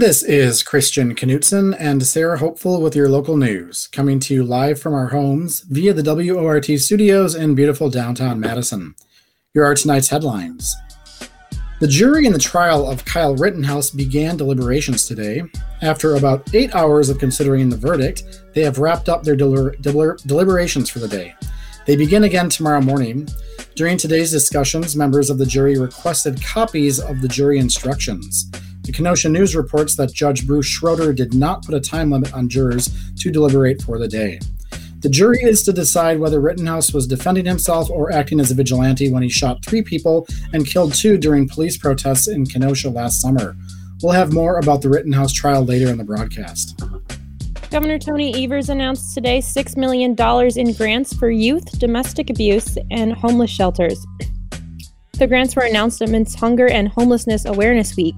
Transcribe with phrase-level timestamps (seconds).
[0.00, 4.80] This is Christian Knutson and Sarah Hopeful with your local news, coming to you live
[4.80, 8.94] from our homes via the WORT studios in beautiful downtown Madison.
[9.52, 10.74] Here are tonight's headlines.
[11.80, 15.42] The jury in the trial of Kyle Rittenhouse began deliberations today.
[15.82, 21.00] After about eight hours of considering the verdict, they have wrapped up their deliberations for
[21.00, 21.34] the day.
[21.84, 23.28] They begin again tomorrow morning.
[23.74, 28.50] During today's discussions, members of the jury requested copies of the jury instructions.
[28.90, 32.48] The Kenosha News reports that Judge Bruce Schroeder did not put a time limit on
[32.48, 32.90] jurors
[33.20, 34.40] to deliberate for the day.
[34.98, 39.08] The jury is to decide whether Rittenhouse was defending himself or acting as a vigilante
[39.08, 43.56] when he shot three people and killed two during police protests in Kenosha last summer.
[44.02, 46.82] We'll have more about the Rittenhouse trial later in the broadcast.
[47.70, 50.16] Governor Tony Evers announced today $6 million
[50.56, 54.04] in grants for youth, domestic abuse, and homeless shelters.
[55.12, 58.16] The grants were announced amidst Hunger and Homelessness Awareness Week.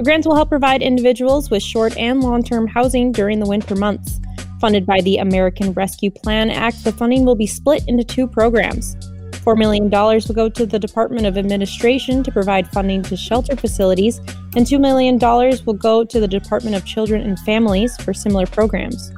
[0.00, 3.76] The grants will help provide individuals with short and long term housing during the winter
[3.76, 4.18] months.
[4.58, 8.96] Funded by the American Rescue Plan Act, the funding will be split into two programs.
[9.44, 14.20] $4 million will go to the Department of Administration to provide funding to shelter facilities,
[14.56, 15.18] and $2 million
[15.66, 19.12] will go to the Department of Children and Families for similar programs.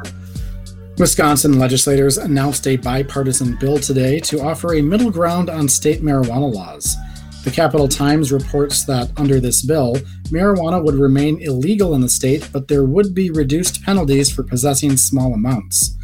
[0.98, 6.52] Wisconsin legislators announced a bipartisan bill today to offer a middle ground on state marijuana
[6.52, 6.96] laws.
[7.44, 9.96] The Capital Times reports that under this bill,
[10.30, 14.96] marijuana would remain illegal in the state, but there would be reduced penalties for possessing
[14.96, 15.96] small amounts.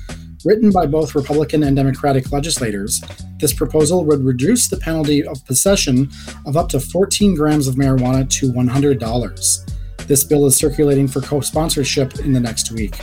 [0.44, 3.00] Written by both Republican and Democratic legislators,
[3.39, 6.11] this proposal would reduce the penalty of possession
[6.44, 10.06] of up to 14 grams of marijuana to $100.
[10.09, 12.97] This bill is circulating for co sponsorship in the next week.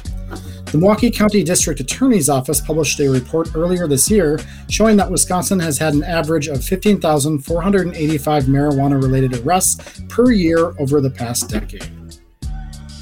[0.75, 4.37] The Milwaukee County District Attorney's Office published a report earlier this year
[4.69, 10.99] showing that Wisconsin has had an average of 15,485 marijuana related arrests per year over
[10.99, 11.89] the past decade.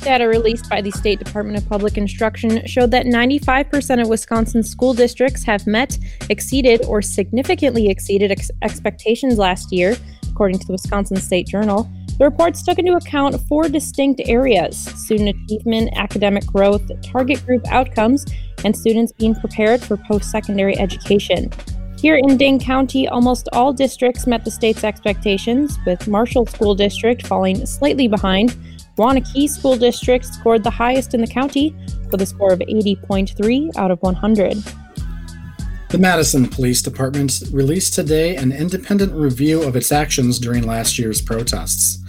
[0.04, 4.94] Data released by the State Department of Public Instruction showed that 95% of Wisconsin school
[4.94, 5.98] districts have met,
[6.30, 9.98] exceeded, or significantly exceeded ex- expectations last year,
[10.34, 11.90] according to the Wisconsin State Journal.
[12.18, 18.26] The reports took into account four distinct areas student achievement, academic growth, target group outcomes,
[18.64, 21.52] and students being prepared for post secondary education.
[22.00, 27.26] Here in Dane County, almost all districts met the state's expectations, with Marshall School District
[27.26, 28.56] falling slightly behind.
[28.98, 31.76] Waunakee School District scored the highest in the county
[32.12, 34.58] with a score of 80.3 out of 100.
[35.94, 41.22] The Madison Police Department released today an independent review of its actions during last year's
[41.22, 42.00] protests.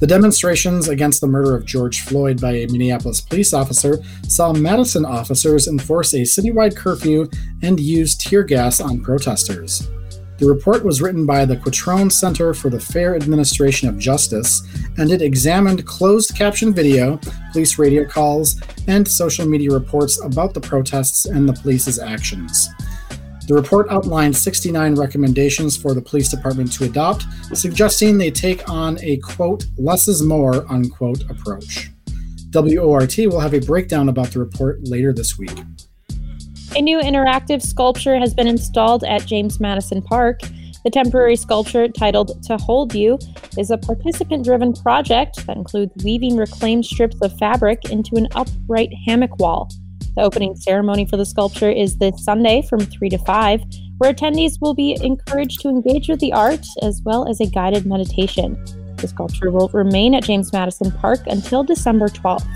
[0.00, 5.04] The demonstrations against the murder of George Floyd by a Minneapolis police officer saw Madison
[5.04, 7.28] officers enforce a citywide curfew
[7.60, 9.90] and use tear gas on protesters.
[10.38, 14.62] The report was written by the Quattrone Center for the Fair Administration of Justice,
[14.96, 17.20] and it examined closed caption video,
[17.52, 22.70] police radio calls, and social media reports about the protests and the police's actions.
[23.46, 28.98] The report outlined 69 recommendations for the police department to adopt, suggesting they take on
[29.02, 31.90] a quote, less is more, unquote approach.
[32.54, 35.58] WORT will have a breakdown about the report later this week.
[36.76, 40.40] A new interactive sculpture has been installed at James Madison Park.
[40.82, 43.18] The temporary sculpture, titled To Hold You,
[43.58, 48.92] is a participant driven project that includes weaving reclaimed strips of fabric into an upright
[49.06, 49.68] hammock wall.
[50.16, 53.62] The opening ceremony for the sculpture is this Sunday from 3 to 5,
[53.98, 57.84] where attendees will be encouraged to engage with the art as well as a guided
[57.84, 58.62] meditation.
[58.96, 62.46] The sculpture will remain at James Madison Park until December 12th.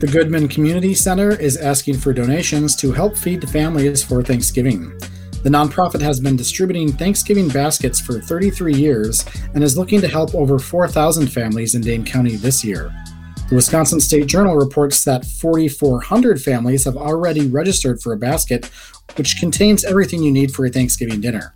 [0.00, 4.96] The Goodman Community Center is asking for donations to help feed families for Thanksgiving.
[5.42, 9.24] The nonprofit has been distributing Thanksgiving baskets for 33 years
[9.54, 12.92] and is looking to help over 4,000 families in Dane County this year.
[13.48, 18.66] The Wisconsin State Journal reports that 4,400 families have already registered for a basket,
[19.16, 21.54] which contains everything you need for a Thanksgiving dinner.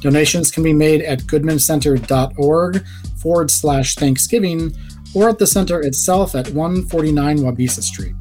[0.00, 2.86] Donations can be made at goodmancenter.org
[3.16, 4.76] forward slash Thanksgiving
[5.14, 8.14] or at the center itself at 149 Waubesa Street.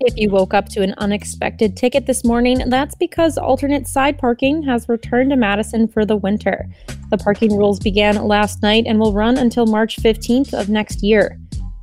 [0.00, 4.64] If you woke up to an unexpected ticket this morning, that's because alternate side parking
[4.64, 6.68] has returned to Madison for the winter.
[7.10, 11.38] The parking rules began last night and will run until March 15th of next year.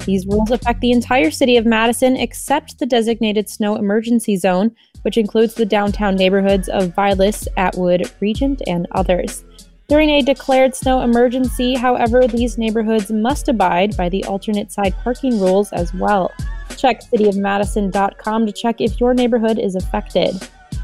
[0.05, 5.17] These rules affect the entire city of Madison except the designated snow emergency zone, which
[5.17, 9.43] includes the downtown neighborhoods of Vilas, Atwood, Regent, and others.
[9.87, 15.39] During a declared snow emergency, however, these neighborhoods must abide by the alternate side parking
[15.39, 16.31] rules as well.
[16.77, 20.33] Check cityofmadison.com to check if your neighborhood is affected.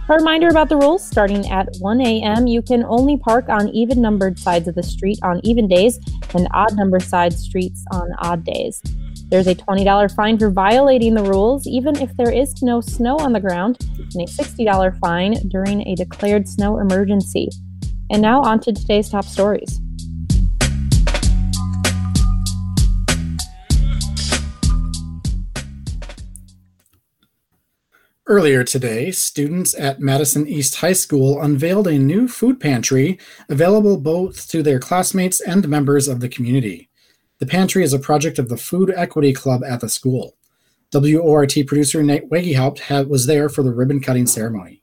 [0.10, 4.02] A reminder about the rules starting at 1 a.m., you can only park on even
[4.02, 6.00] numbered sides of the street on even days
[6.34, 8.82] and odd number side streets on odd days.
[9.30, 13.34] There's a $20 fine for violating the rules, even if there is no snow on
[13.34, 13.78] the ground,
[14.14, 17.50] and a $60 fine during a declared snow emergency.
[18.10, 19.82] And now on to today's top stories.
[28.30, 33.20] Earlier today, students at Madison East High School unveiled a new food pantry
[33.50, 36.87] available both to their classmates and members of the community.
[37.40, 40.36] The pantry is a project of the Food Equity Club at the school.
[40.92, 44.82] WORT producer Nate Wegehaupt was there for the ribbon cutting ceremony.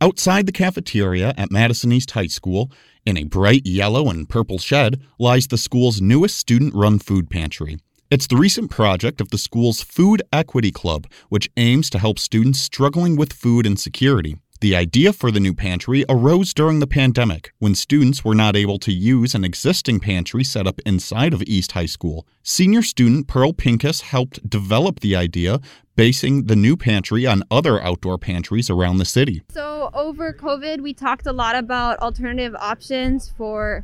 [0.00, 2.70] Outside the cafeteria at Madison East High School,
[3.04, 7.78] in a bright yellow and purple shed, lies the school's newest student run food pantry.
[8.08, 12.60] It's the recent project of the school's Food Equity Club, which aims to help students
[12.60, 14.36] struggling with food insecurity.
[14.60, 18.78] The idea for the new pantry arose during the pandemic when students were not able
[18.80, 22.26] to use an existing pantry set up inside of East High School.
[22.42, 25.60] Senior student Pearl Pincus helped develop the idea,
[25.96, 29.42] basing the new pantry on other outdoor pantries around the city.
[29.48, 33.82] So, over COVID, we talked a lot about alternative options for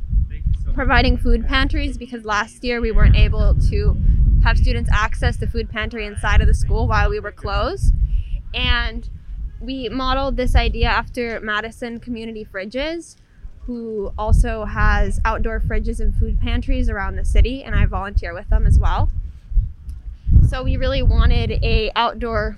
[0.75, 3.97] providing food pantries because last year we weren't able to
[4.43, 7.95] have students access the food pantry inside of the school while we were closed.
[8.53, 9.09] And
[9.59, 13.15] we modeled this idea after Madison Community Fridges,
[13.65, 18.49] who also has outdoor fridges and food pantries around the city, and I volunteer with
[18.49, 19.09] them as well.
[20.47, 22.57] So we really wanted a outdoor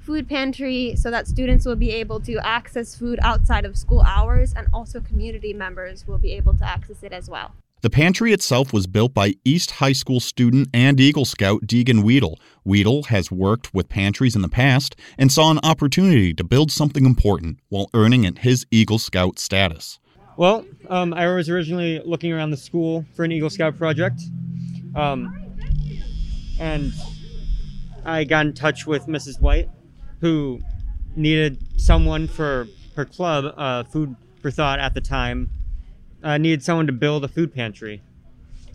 [0.00, 4.52] food pantry so that students will be able to access food outside of school hours
[4.54, 7.52] and also community members will be able to access it as well.
[7.82, 12.38] The pantry itself was built by East High School student and Eagle Scout Deegan Weedle.
[12.62, 17.06] Weedle has worked with pantries in the past and saw an opportunity to build something
[17.06, 19.98] important while earning his Eagle Scout status.
[20.36, 24.20] Well, um, I was originally looking around the school for an Eagle Scout project.
[24.94, 25.34] Um,
[26.58, 26.92] and
[28.04, 29.40] I got in touch with Mrs.
[29.40, 29.70] White,
[30.20, 30.60] who
[31.16, 35.48] needed someone for her club, uh, Food for Thought at the time,
[36.22, 38.02] uh, needed someone to build a food pantry.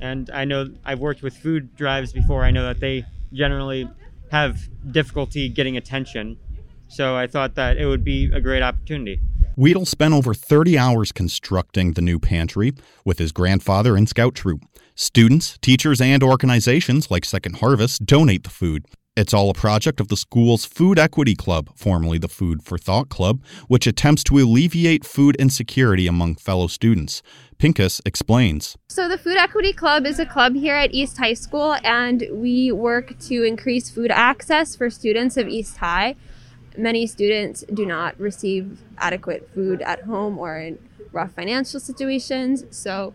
[0.01, 2.44] And I know I've worked with food drives before.
[2.44, 3.89] I know that they generally
[4.31, 4.59] have
[4.92, 6.38] difficulty getting attention.
[6.88, 9.19] So I thought that it would be a great opportunity.
[9.57, 12.74] Weedle spent over 30 hours constructing the new pantry
[13.06, 14.62] with his grandfather and scout troop.
[14.95, 18.86] Students, teachers, and organizations like Second Harvest donate the food.
[19.18, 23.08] It's all a project of the school's Food Equity Club, formerly the Food for Thought
[23.08, 27.22] Club, which attempts to alleviate food insecurity among fellow students.
[27.58, 28.76] Pincus explains.
[28.90, 32.74] So, the Food Equity Club is a club here at East High School, and we
[32.74, 36.18] work to increase food access for students of East High.
[36.78, 40.78] Many students do not receive adequate food at home or in
[41.14, 42.66] rough financial situations.
[42.70, 43.14] So,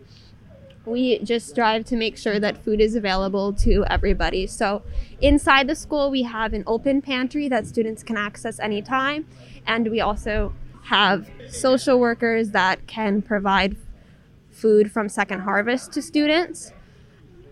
[0.85, 4.47] we just strive to make sure that food is available to everybody.
[4.47, 4.81] So,
[5.21, 9.25] inside the school, we have an open pantry that students can access anytime,
[9.67, 10.53] and we also
[10.85, 13.77] have social workers that can provide
[14.49, 16.73] food from Second Harvest to students.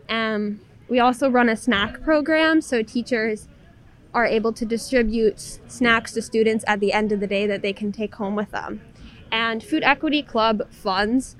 [0.09, 3.47] Um, we also run a snack program, so teachers
[4.13, 7.73] are able to distribute snacks to students at the end of the day that they
[7.73, 8.81] can take home with them.
[9.31, 11.35] And Food Equity Club funds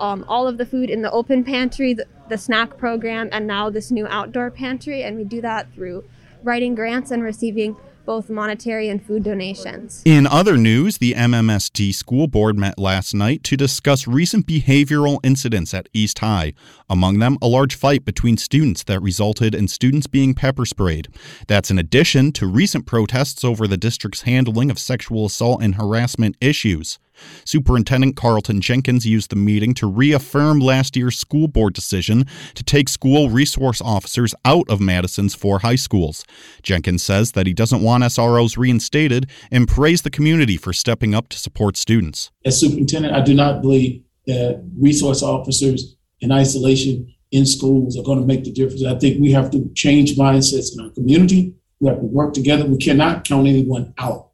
[0.00, 3.70] um, all of the food in the open pantry, the, the snack program, and now
[3.70, 5.02] this new outdoor pantry.
[5.02, 6.04] And we do that through
[6.42, 7.76] writing grants and receiving
[8.08, 10.00] both monetary and food donations.
[10.06, 15.74] In other news, the MMSD school board met last night to discuss recent behavioral incidents
[15.74, 16.54] at East High.
[16.88, 21.08] Among them, a large fight between students that resulted in students being pepper sprayed.
[21.48, 26.36] That's in addition to recent protests over the district's handling of sexual assault and harassment
[26.40, 26.98] issues.
[27.44, 32.88] Superintendent Carlton Jenkins used the meeting to reaffirm last year's school board decision to take
[32.88, 36.24] school resource officers out of Madison's four high schools.
[36.62, 41.28] Jenkins says that he doesn't want SROs reinstated and praised the community for stepping up
[41.28, 42.30] to support students.
[42.44, 48.20] As superintendent, I do not believe that resource officers in isolation in schools are going
[48.20, 48.84] to make the difference.
[48.84, 51.54] I think we have to change mindsets in our community.
[51.80, 52.66] We have to work together.
[52.66, 54.30] We cannot count anyone out.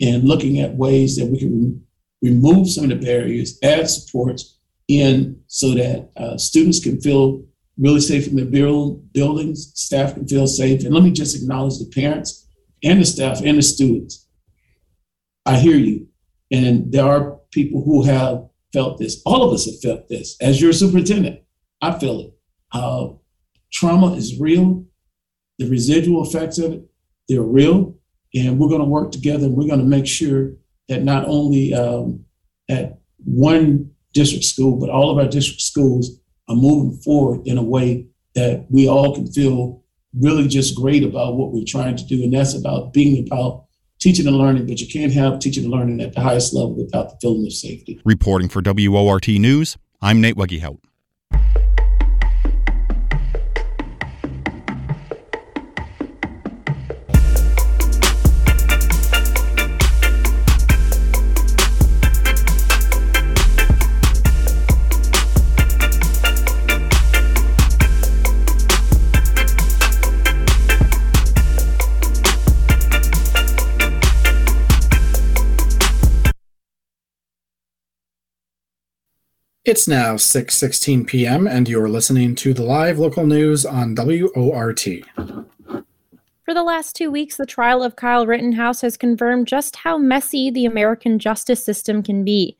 [0.00, 1.84] And looking at ways that we can
[2.22, 4.58] remove some of the barriers, add supports
[4.88, 7.44] in so that uh, students can feel
[7.78, 10.84] really safe in their build, buildings, staff can feel safe.
[10.84, 12.48] And let me just acknowledge the parents
[12.82, 14.26] and the staff and the students.
[15.46, 16.08] I hear you.
[16.50, 19.22] And there are people who have felt this.
[19.24, 20.36] All of us have felt this.
[20.40, 21.40] As your superintendent,
[21.80, 22.34] I feel it.
[22.72, 23.08] Uh,
[23.72, 24.84] trauma is real.
[25.58, 26.90] The residual effects of it,
[27.28, 27.96] they're real.
[28.34, 30.52] And we're going to work together and we're going to make sure
[30.88, 32.24] that not only um,
[32.68, 36.18] at one district school, but all of our district schools
[36.48, 39.82] are moving forward in a way that we all can feel
[40.18, 42.22] really just great about what we're trying to do.
[42.22, 43.66] And that's about being about
[43.98, 47.10] teaching and learning, but you can't have teaching and learning at the highest level without
[47.10, 48.00] the feeling of safety.
[48.04, 50.87] Reporting for WORT News, I'm Nate Wegehaupt.
[79.68, 81.46] It's now 6:16 p.m.
[81.46, 84.80] and you're listening to the live local news on WORT.
[86.42, 90.50] For the last 2 weeks, the trial of Kyle Rittenhouse has confirmed just how messy
[90.50, 92.56] the American justice system can be.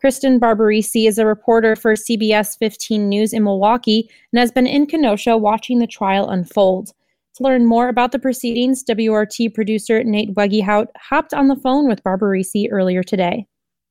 [0.00, 4.86] Kristen Barbaresi is a reporter for CBS 15 News in Milwaukee and has been in
[4.86, 6.92] Kenosha watching the trial unfold.
[7.36, 12.02] To learn more about the proceedings, WORT producer Nate Wegehaupt hopped on the phone with
[12.02, 13.46] Barbaresi earlier today.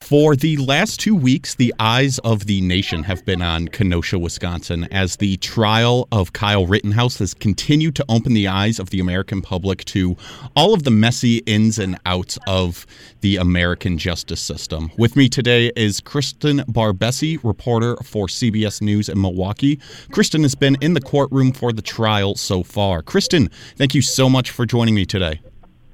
[0.08, 4.86] For the last two weeks, the eyes of the nation have been on Kenosha, Wisconsin,
[4.86, 9.42] as the trial of Kyle Rittenhouse has continued to open the eyes of the American
[9.42, 10.16] public to
[10.56, 12.86] all of the messy ins and outs of
[13.20, 14.92] the American justice system.
[14.98, 19.78] With me today is Kristen Barbaresi, reporter for CBS News in Milwaukee.
[20.14, 23.02] Kristen has been in the courtroom for the trial so far.
[23.02, 25.42] Kristen, thank you so much for joining me today.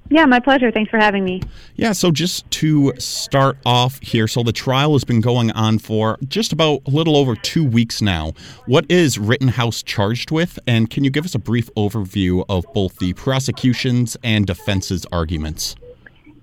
[0.10, 0.72] Yeah, my pleasure.
[0.72, 1.42] Thanks for having me.
[1.76, 6.18] Yeah, so just to start off here, so the trial has been going on for
[6.28, 8.34] just about a little over two weeks now.
[8.66, 10.60] What is Rittenhouse charged with?
[10.68, 15.76] And can you give us a brief overview of both the prosecution's and defense's arguments?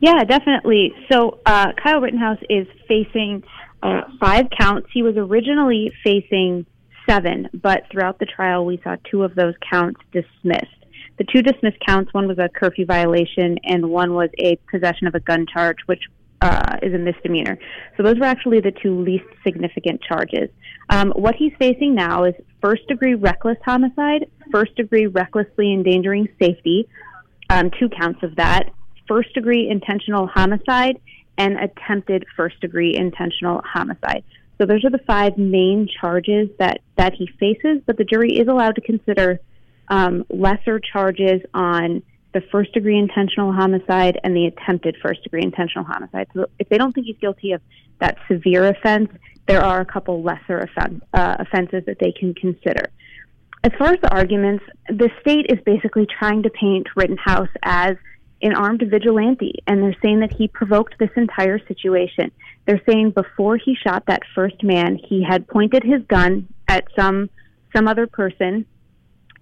[0.00, 0.94] Yeah, definitely.
[1.12, 3.44] So uh, Kyle Rittenhouse is facing
[3.82, 4.88] uh, five counts.
[4.92, 6.66] He was originally facing
[7.08, 10.79] seven, but throughout the trial, we saw two of those counts dismissed.
[11.20, 15.14] The two dismissed counts, one was a curfew violation and one was a possession of
[15.14, 16.00] a gun charge, which
[16.40, 17.58] uh, is a misdemeanor.
[17.98, 20.48] So those were actually the two least significant charges.
[20.88, 26.88] Um, what he's facing now is first degree reckless homicide, first degree recklessly endangering safety,
[27.50, 28.70] um, two counts of that,
[29.06, 30.98] first degree intentional homicide,
[31.36, 34.24] and attempted first degree intentional homicide.
[34.56, 38.48] So those are the five main charges that, that he faces, but the jury is
[38.48, 39.38] allowed to consider
[39.90, 45.84] um, lesser charges on the first degree intentional homicide and the attempted first degree intentional
[45.84, 46.28] homicide.
[46.32, 47.60] So if they don't think he's guilty of
[47.98, 49.10] that severe offense,
[49.46, 52.90] there are a couple lesser uh, offenses that they can consider.
[53.64, 57.96] As far as the arguments, the state is basically trying to paint Rittenhouse as
[58.42, 62.30] an armed vigilante, and they're saying that he provoked this entire situation.
[62.64, 67.28] They're saying before he shot that first man, he had pointed his gun at some
[67.74, 68.66] some other person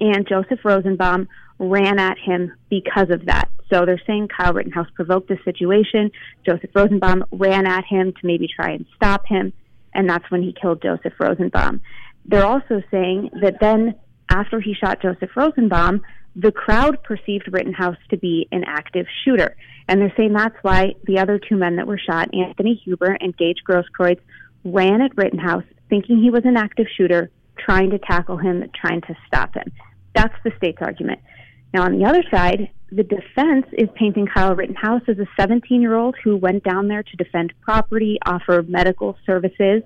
[0.00, 1.28] and Joseph Rosenbaum
[1.58, 3.48] ran at him because of that.
[3.70, 6.10] So they're saying Kyle Rittenhouse provoked the situation.
[6.46, 9.52] Joseph Rosenbaum ran at him to maybe try and stop him,
[9.92, 11.82] and that's when he killed Joseph Rosenbaum.
[12.24, 13.94] They're also saying that then,
[14.30, 16.02] after he shot Joseph Rosenbaum,
[16.36, 19.56] the crowd perceived Rittenhouse to be an active shooter.
[19.88, 23.36] And they're saying that's why the other two men that were shot, Anthony Huber and
[23.36, 24.20] Gage Grosskreutz,
[24.64, 29.16] ran at Rittenhouse thinking he was an active shooter, trying to tackle him, trying to
[29.26, 29.72] stop him.
[30.18, 31.20] That's the state's argument.
[31.72, 35.94] Now, on the other side, the defense is painting Kyle Rittenhouse as a 17 year
[35.94, 39.82] old who went down there to defend property, offer medical services,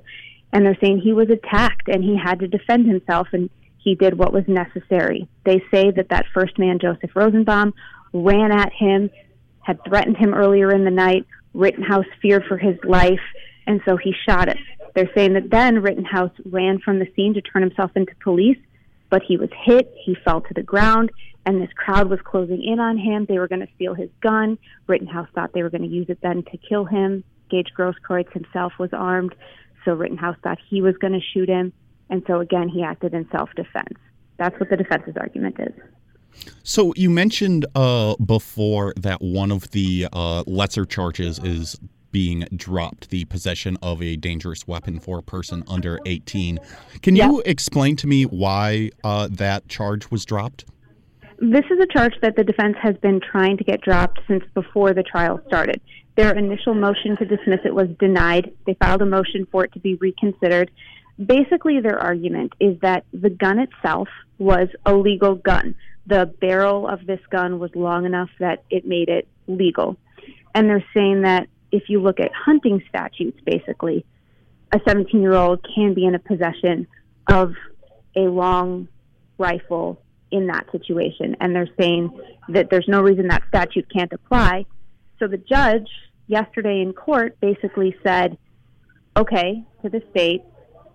[0.50, 4.16] and they're saying he was attacked and he had to defend himself and he did
[4.16, 5.28] what was necessary.
[5.44, 7.74] They say that that first man, Joseph Rosenbaum,
[8.14, 9.10] ran at him,
[9.60, 11.26] had threatened him earlier in the night.
[11.52, 13.20] Rittenhouse feared for his life,
[13.66, 14.56] and so he shot him.
[14.94, 18.56] They're saying that then Rittenhouse ran from the scene to turn himself into police
[19.12, 19.92] but he was hit.
[20.02, 21.10] He fell to the ground,
[21.44, 23.26] and this crowd was closing in on him.
[23.28, 24.56] They were going to steal his gun.
[24.86, 27.22] Rittenhouse thought they were going to use it then to kill him.
[27.50, 29.34] Gage Grosskreutz himself was armed,
[29.84, 31.74] so Rittenhouse thought he was going to shoot him,
[32.08, 33.98] and so again he acted in self-defense.
[34.38, 35.74] That's what the defense's argument is.
[36.62, 41.78] So you mentioned uh, before that one of the uh, lesser charges is
[42.12, 46.60] being dropped, the possession of a dangerous weapon for a person under 18.
[47.02, 50.64] Can you explain to me why uh, that charge was dropped?
[51.38, 54.94] This is a charge that the defense has been trying to get dropped since before
[54.94, 55.80] the trial started.
[56.16, 58.52] Their initial motion to dismiss it was denied.
[58.64, 60.70] They filed a motion for it to be reconsidered.
[61.24, 65.74] Basically, their argument is that the gun itself was a legal gun.
[66.06, 69.96] The barrel of this gun was long enough that it made it legal.
[70.54, 74.04] And they're saying that if you look at hunting statutes, basically,
[74.72, 76.86] a 17 year old can be in a possession
[77.28, 77.54] of
[78.14, 78.88] a long
[79.38, 80.00] rifle
[80.30, 81.36] in that situation.
[81.40, 82.10] And they're saying
[82.48, 84.66] that there's no reason that statute can't apply.
[85.18, 85.88] So the judge
[86.26, 88.38] yesterday in court basically said,
[89.16, 90.42] okay, to the state,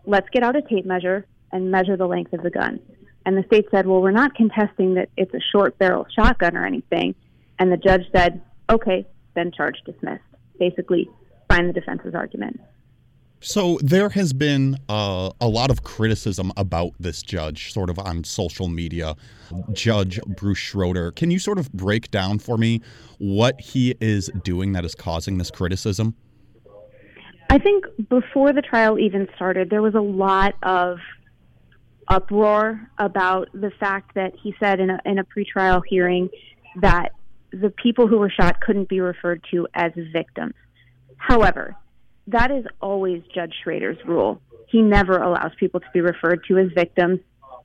[0.05, 2.79] let's get out a tape measure and measure the length of the gun.
[3.25, 6.65] And the state said, well, we're not contesting that it's a short barrel shotgun or
[6.65, 7.13] anything.
[7.59, 9.05] And the judge said, okay,
[9.35, 10.23] then charge dismissed.
[10.59, 11.09] Basically,
[11.49, 12.59] find the defense's argument.
[13.39, 18.23] So there has been uh, a lot of criticism about this judge, sort of on
[18.23, 19.15] social media.
[19.73, 22.81] Judge Bruce Schroeder, can you sort of break down for me
[23.19, 26.15] what he is doing that is causing this criticism?
[27.49, 30.97] I think before the trial even started, there was a lot of
[32.07, 36.29] uproar about the fact that he said in a, in a pretrial hearing
[36.81, 37.11] that
[37.61, 40.53] the people who were shot couldn't be referred to as victims.
[41.17, 41.75] However,
[42.27, 44.41] that is always Judge Schroeder's rule.
[44.67, 47.19] He never allows people to be referred to as victims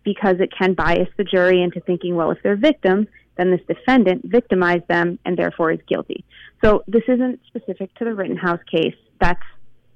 [0.04, 3.06] because it can bias the jury into thinking, well, if they're victims,
[3.36, 6.24] then this defendant victimized them and therefore is guilty.
[6.62, 8.94] So this isn't specific to the Rittenhouse case.
[9.20, 9.42] That's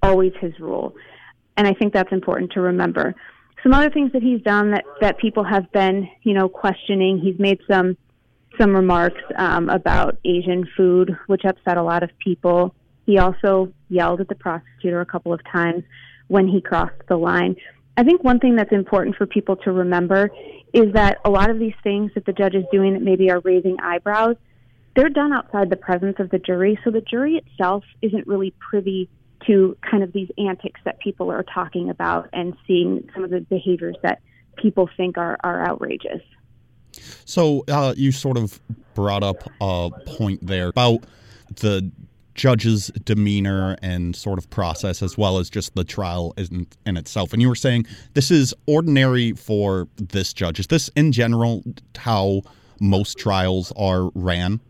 [0.02, 0.94] always his rule.
[1.56, 3.14] And I think that's important to remember.
[3.62, 7.18] Some other things that he's done that, that people have been, you know, questioning.
[7.18, 7.96] He's made some
[8.58, 12.74] some remarks um, about Asian food, which upset a lot of people.
[13.06, 15.84] He also yelled at the prosecutor a couple of times
[16.28, 17.56] when he crossed the line.
[17.96, 20.30] I think one thing that's important for people to remember
[20.74, 23.40] is that a lot of these things that the judge is doing that maybe are
[23.40, 24.36] raising eyebrows,
[24.94, 26.78] they're done outside the presence of the jury.
[26.84, 29.08] So the jury itself isn't really privy
[29.46, 33.40] to kind of these antics that people are talking about and seeing some of the
[33.40, 34.20] behaviors that
[34.56, 36.22] people think are, are outrageous.
[37.24, 38.60] So uh, you sort of
[38.94, 41.04] brought up a point there about
[41.56, 41.90] the
[42.34, 47.32] judge's demeanor and sort of process as well as just the trial in, in itself.
[47.32, 50.60] And you were saying this is ordinary for this judge.
[50.60, 51.64] Is this in general
[51.96, 52.42] how
[52.80, 54.60] most trials are ran?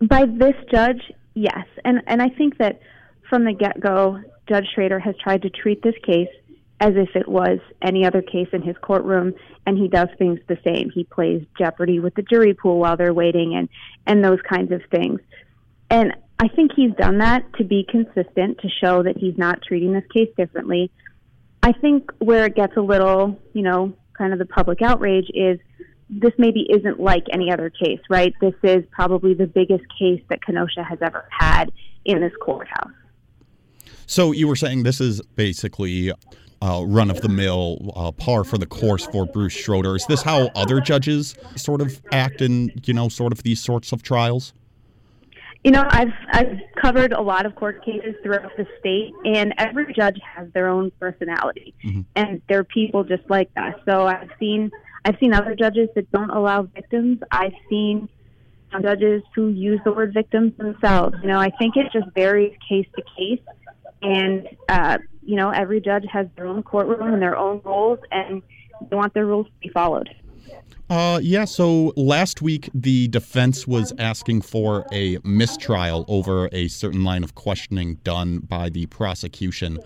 [0.00, 1.66] By this judge, yes.
[1.84, 2.80] And and I think that
[3.28, 6.28] from the get-go, Judge Schroeder has tried to treat this case
[6.80, 9.34] as if it was any other case in his courtroom
[9.66, 10.90] and he does things the same.
[10.90, 13.68] He plays Jeopardy with the jury pool while they're waiting and
[14.06, 15.20] and those kinds of things.
[15.90, 19.92] And I think he's done that to be consistent, to show that he's not treating
[19.92, 20.90] this case differently.
[21.62, 25.58] I think where it gets a little, you know, kind of the public outrage is
[26.08, 28.32] this maybe isn't like any other case, right?
[28.40, 31.70] This is probably the biggest case that Kenosha has ever had
[32.04, 32.90] in this courthouse.
[34.06, 36.12] So you were saying this is basically
[36.62, 39.96] uh, run of the mill, uh, par for the course for Bruce Schroeder.
[39.96, 43.92] Is this how other judges sort of act in, you know, sort of these sorts
[43.92, 44.52] of trials?
[45.64, 49.92] You know, I've I've covered a lot of court cases throughout the state, and every
[49.92, 52.00] judge has their own personality, mm-hmm.
[52.16, 53.74] and they're people just like us.
[53.86, 54.70] So I've seen
[55.04, 57.18] I've seen other judges that don't allow victims.
[57.30, 58.08] I've seen
[58.80, 61.16] judges who use the word victims themselves.
[61.22, 63.42] You know, I think it just varies case to case,
[64.00, 64.96] and uh,
[65.30, 68.42] you know, every judge has their own courtroom and their own rules, and
[68.90, 70.10] they want their rules to be followed.
[70.90, 77.04] Uh, yeah, so last week the defense was asking for a mistrial over a certain
[77.04, 79.78] line of questioning done by the prosecution.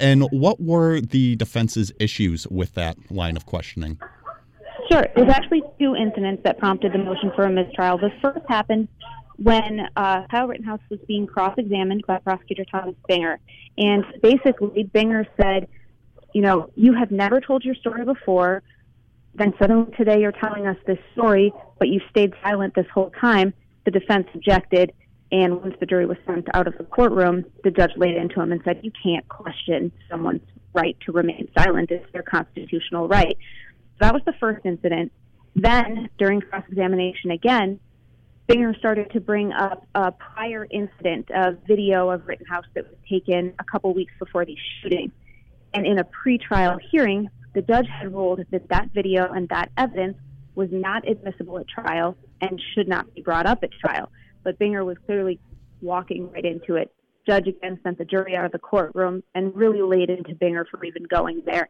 [0.00, 4.00] And what were the defense's issues with that line of questioning?
[4.90, 5.06] Sure.
[5.14, 7.98] There's actually two incidents that prompted the motion for a mistrial.
[7.98, 8.88] The first happened
[9.42, 13.38] when uh, Kyle Rittenhouse was being cross examined by prosecutor Thomas Binger.
[13.76, 15.68] And basically, Binger said,
[16.34, 18.62] You know, you have never told your story before
[19.38, 23.54] then suddenly today you're telling us this story, but you stayed silent this whole time.
[23.84, 24.92] The defense objected,
[25.30, 28.52] and once the jury was sent out of the courtroom, the judge laid into him
[28.52, 30.42] and said, "You can't question someone's
[30.74, 33.38] right to remain silent; it's their constitutional right."
[33.92, 35.12] So that was the first incident.
[35.54, 37.80] Then, during cross-examination again,
[38.48, 43.52] Binger started to bring up a prior incident, a video of Rittenhouse that was taken
[43.58, 45.12] a couple weeks before the shooting.
[45.74, 50.16] And in a pretrial hearing, the judge had ruled that that video and that evidence
[50.54, 54.10] was not admissible at trial and should not be brought up at trial.
[54.44, 55.38] But Binger was clearly
[55.82, 56.90] walking right into it.
[57.26, 60.82] Judge again sent the jury out of the courtroom and really laid into Binger for
[60.86, 61.68] even going there.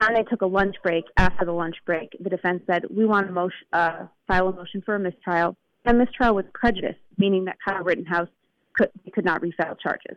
[0.00, 1.06] And they took a lunch break.
[1.16, 4.94] After the lunch break, the defense said, "We want to uh, file a motion for
[4.94, 8.28] a mistrial." And mistrial was prejudice, meaning that Kyle Rittenhouse
[8.76, 10.16] could could not refile charges.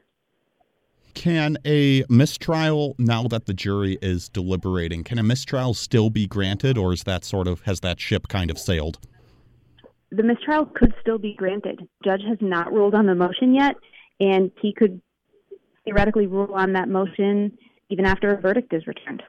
[1.14, 6.78] Can a mistrial, now that the jury is deliberating, can a mistrial still be granted,
[6.78, 9.00] or is that sort of has that ship kind of sailed?
[10.12, 11.88] The mistrial could still be granted.
[12.04, 13.76] Judge has not ruled on the motion yet,
[14.20, 15.02] and he could
[15.86, 17.58] theoretically rule on that motion
[17.90, 19.24] even after a verdict is returned.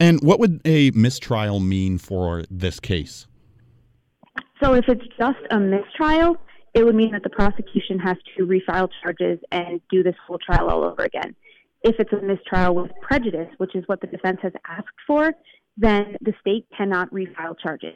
[0.00, 3.26] And what would a mistrial mean for this case?
[4.62, 6.36] So if it's just a mistrial,
[6.74, 10.68] it would mean that the prosecution has to refile charges and do this whole trial
[10.68, 11.34] all over again.
[11.82, 15.32] If it's a mistrial with prejudice, which is what the defense has asked for,
[15.76, 17.94] then the state cannot refile charges.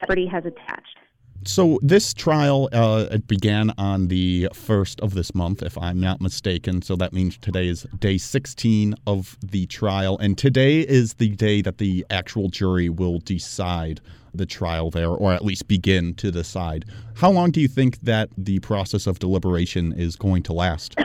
[0.00, 0.96] Jeopardy has attached.
[1.46, 6.20] So this trial uh, it began on the first of this month, if I'm not
[6.20, 6.80] mistaken.
[6.80, 11.60] So that means today is day 16 of the trial, and today is the day
[11.62, 14.00] that the actual jury will decide
[14.32, 16.86] the trial there, or at least begin to decide.
[17.14, 20.96] How long do you think that the process of deliberation is going to last?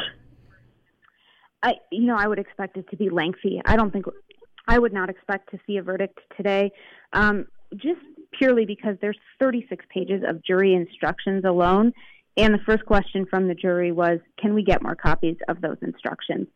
[1.63, 3.61] I, you know, I would expect it to be lengthy.
[3.65, 4.05] I don't think
[4.67, 6.71] I would not expect to see a verdict today.
[7.11, 7.99] Um, just
[8.37, 11.93] purely because there's 36 pages of jury instructions alone.
[12.37, 15.77] And the first question from the jury was, can we get more copies of those
[15.81, 16.47] instructions?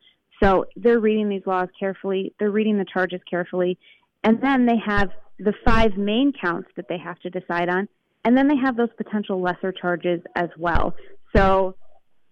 [0.42, 3.78] So they're reading these laws carefully, they're reading the charges carefully,
[4.24, 5.10] and then they have
[5.40, 7.88] the five main counts that they have to decide on,
[8.26, 10.96] and then they have those potential lesser charges as well.
[11.36, 11.76] So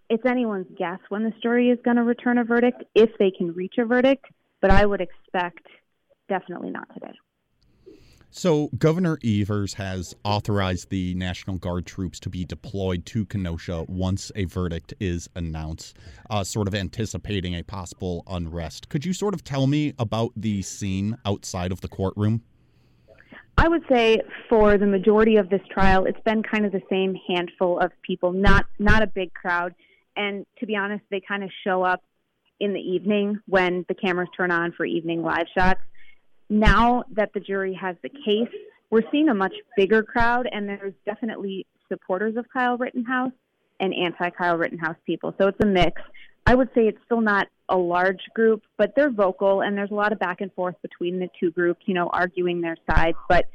[0.10, 3.54] it's anyone's guess when this jury is going to return a verdict, if they can
[3.54, 4.26] reach a verdict,
[4.62, 5.66] but I would expect
[6.28, 7.14] definitely not today.
[8.34, 14.32] So, Governor Evers has authorized the National Guard troops to be deployed to Kenosha once
[14.38, 15.98] a verdict is announced,
[16.30, 18.88] uh, sort of anticipating a possible unrest.
[18.88, 22.42] Could you sort of tell me about the scene outside of the courtroom?
[23.58, 27.18] I would say for the majority of this trial, it's been kind of the same
[27.28, 29.76] handful of people, not not a big crowd.
[30.16, 32.02] And to be honest, they kind of show up
[32.62, 35.82] in the evening when the cameras turn on for evening live shots
[36.52, 38.54] now that the jury has the case,
[38.90, 43.32] we're seeing a much bigger crowd, and there's definitely supporters of Kyle Rittenhouse
[43.80, 45.34] and anti Kyle Rittenhouse people.
[45.40, 46.02] So it's a mix.
[46.46, 49.96] I would say it's still not a large group, but they're vocal, and there's a
[49.96, 53.46] lot of back and forth between the two groups, you know, arguing their sides, but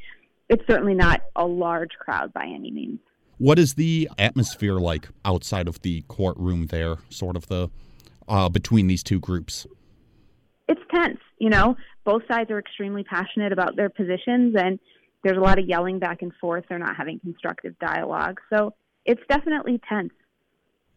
[0.49, 3.01] it's certainly not a large crowd by any means.
[3.37, 7.69] What is the atmosphere like outside of the courtroom there, sort of the
[8.27, 9.67] uh, between these two groups?
[10.69, 11.77] It's tense, you know
[12.07, 14.79] both sides are extremely passionate about their positions and
[15.23, 16.65] there's a lot of yelling back and forth.
[16.69, 18.41] They're not having constructive dialogue.
[18.49, 18.73] So
[19.05, 20.13] it's definitely tense.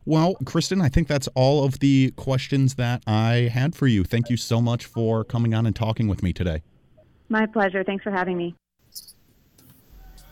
[0.05, 4.03] Well, Kristen, I think that's all of the questions that I had for you.
[4.03, 6.61] Thank you so much for coming on and talking with me today.
[7.27, 7.83] My pleasure.
[7.83, 8.55] Thanks for having me.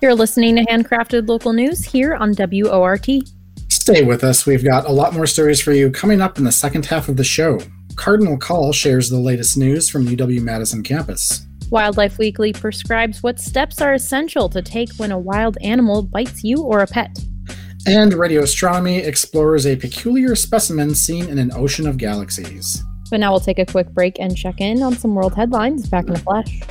[0.01, 3.07] You're listening to Handcrafted Local News here on WORT.
[3.69, 4.45] Stay with us.
[4.45, 7.17] We've got a lot more stories for you coming up in the second half of
[7.17, 7.59] the show.
[7.97, 11.45] Cardinal Call shares the latest news from UW Madison campus.
[11.71, 16.61] Wildlife Weekly prescribes what steps are essential to take when a wild animal bites you
[16.61, 17.17] or a pet.
[17.85, 22.81] And Radio Astronomy explores a peculiar specimen seen in an ocean of galaxies.
[23.09, 26.07] But now we'll take a quick break and check in on some world headlines back
[26.07, 26.61] in a flash.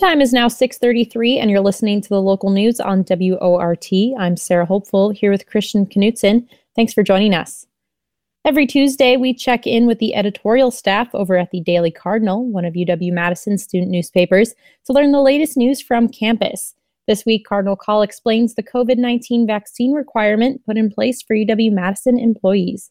[0.00, 3.92] Time is now 6:33 and you're listening to the local news on WORT.
[4.18, 6.48] I'm Sarah Hopeful here with Christian Knutson.
[6.74, 7.66] Thanks for joining us.
[8.46, 12.64] Every Tuesday, we check in with the editorial staff over at the Daily Cardinal, one
[12.64, 14.54] of UW Madison's student newspapers,
[14.86, 16.74] to learn the latest news from campus.
[17.06, 21.72] This week, Cardinal Call explains the COVID 19 vaccine requirement put in place for UW
[21.72, 22.90] Madison employees.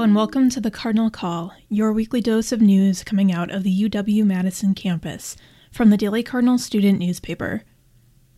[0.00, 3.82] And welcome to the Cardinal Call, your weekly dose of news coming out of the
[3.90, 5.36] UW Madison campus
[5.72, 7.64] from the Daily Cardinal student newspaper.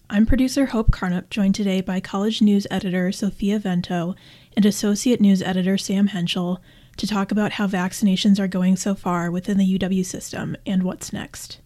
[0.09, 4.17] I'm producer Hope Carnup, joined today by college news editor Sophia Vento
[4.57, 6.63] and associate news editor Sam Henschel
[6.97, 11.13] to talk about how vaccinations are going so far within the UW system and what's
[11.13, 11.61] next.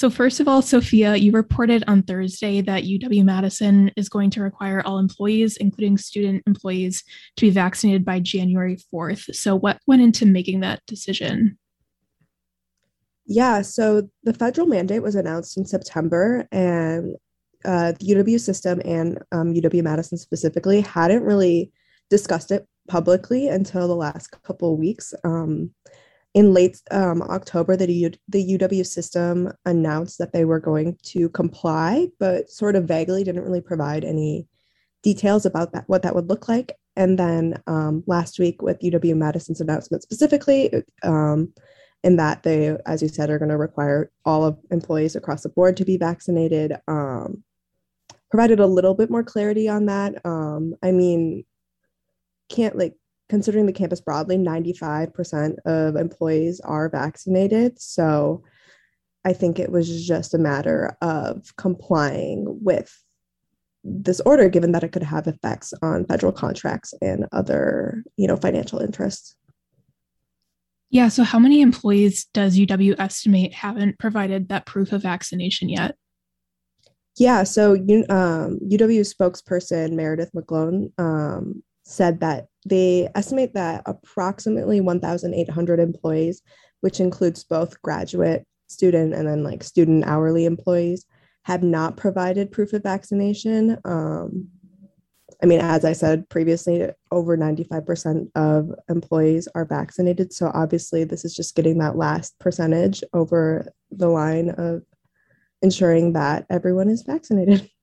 [0.00, 4.40] So, first of all, Sophia, you reported on Thursday that UW Madison is going to
[4.40, 7.04] require all employees, including student employees,
[7.36, 9.34] to be vaccinated by January 4th.
[9.34, 11.58] So, what went into making that decision?
[13.26, 17.16] Yeah, so the federal mandate was announced in September, and
[17.66, 21.72] uh, the UW system and um, UW Madison specifically hadn't really
[22.08, 25.12] discussed it publicly until the last couple weeks.
[25.24, 25.74] Um,
[26.34, 31.28] in late um, October, the, U- the UW system announced that they were going to
[31.30, 34.46] comply, but sort of vaguely didn't really provide any
[35.02, 36.76] details about that, what that would look like.
[36.96, 41.52] And then um, last week, with UW Madison's announcement specifically, um,
[42.02, 45.48] in that they, as you said, are going to require all of employees across the
[45.48, 46.76] board to be vaccinated.
[46.88, 47.42] Um,
[48.30, 50.24] provided a little bit more clarity on that.
[50.24, 51.44] Um, I mean,
[52.48, 52.94] can't like
[53.30, 57.80] considering the campus broadly, 95% of employees are vaccinated.
[57.80, 58.42] So
[59.24, 62.92] I think it was just a matter of complying with
[63.84, 68.36] this order, given that it could have effects on federal contracts and other, you know,
[68.36, 69.36] financial interests.
[70.90, 71.06] Yeah.
[71.06, 75.94] So, how many employees does UW estimate haven't provided that proof of vaccination yet?
[77.16, 77.44] Yeah.
[77.44, 86.42] So, um, UW spokesperson Meredith McGlone um, said that they estimate that approximately 1,800 employees,
[86.80, 91.06] which includes both graduate, student, and then like student hourly employees,
[91.44, 93.78] have not provided proof of vaccination.
[93.84, 94.48] Um,
[95.42, 100.34] I mean, as I said previously, over 95% of employees are vaccinated.
[100.34, 104.82] So obviously, this is just getting that last percentage over the line of
[105.62, 107.70] ensuring that everyone is vaccinated.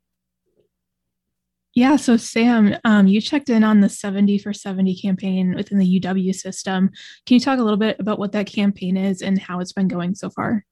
[1.77, 5.99] Yeah, so Sam, um, you checked in on the 70 for 70 campaign within the
[5.99, 6.89] UW system.
[7.27, 9.87] Can you talk a little bit about what that campaign is and how it's been
[9.87, 10.65] going so far?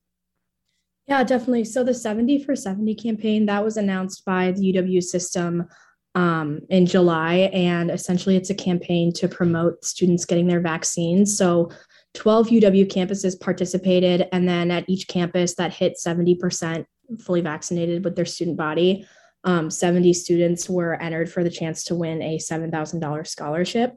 [1.05, 1.65] Yeah, definitely.
[1.65, 5.67] So the 70 for 70 campaign that was announced by the UW system
[6.15, 11.37] um, in July, and essentially it's a campaign to promote students getting their vaccines.
[11.37, 11.69] So
[12.15, 16.83] 12 UW campuses participated, and then at each campus that hit 70%
[17.19, 19.05] fully vaccinated with their student body
[19.45, 23.93] um, 70 students were entered for the chance to win a $7,000 scholarship.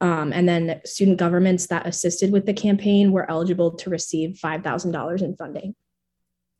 [0.00, 5.22] Um, and then student governments that assisted with the campaign were eligible to receive $5,000
[5.22, 5.74] in funding.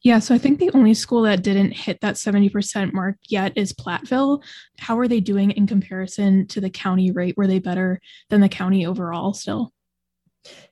[0.02, 3.72] Yeah, so I think the only school that didn't hit that 70% mark yet is
[3.72, 4.42] Platteville.
[4.78, 7.36] How are they doing in comparison to the county rate?
[7.36, 9.72] Were they better than the county overall still?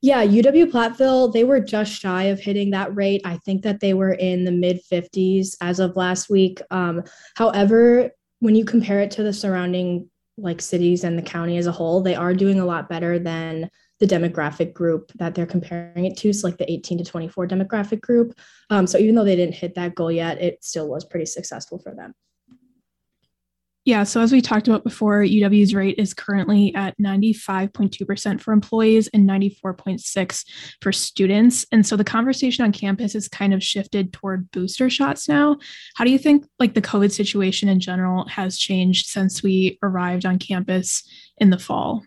[0.03, 3.23] Yeah, UW Platteville, they were just shy of hitting that rate.
[3.25, 6.61] I think that they were in the mid 50s as of last week.
[6.71, 7.03] Um,
[7.37, 8.11] however,
[8.41, 12.03] when you compare it to the surrounding like cities and the county as a whole,
[12.03, 16.33] they are doing a lot better than the demographic group that they're comparing it to.
[16.33, 18.39] So, like the 18 to 24 demographic group.
[18.71, 21.79] Um, so, even though they didn't hit that goal yet, it still was pretty successful
[21.79, 22.15] for them.
[23.85, 29.09] Yeah, so as we talked about before, UW's rate is currently at 95.2% for employees
[29.09, 30.45] and 94.6
[30.81, 31.67] for students.
[31.71, 35.59] And so the conversation on campus has kind of shifted toward booster shots now.
[35.97, 40.25] How do you think like the COVID situation in general has changed since we arrived
[40.25, 42.03] on campus in the fall?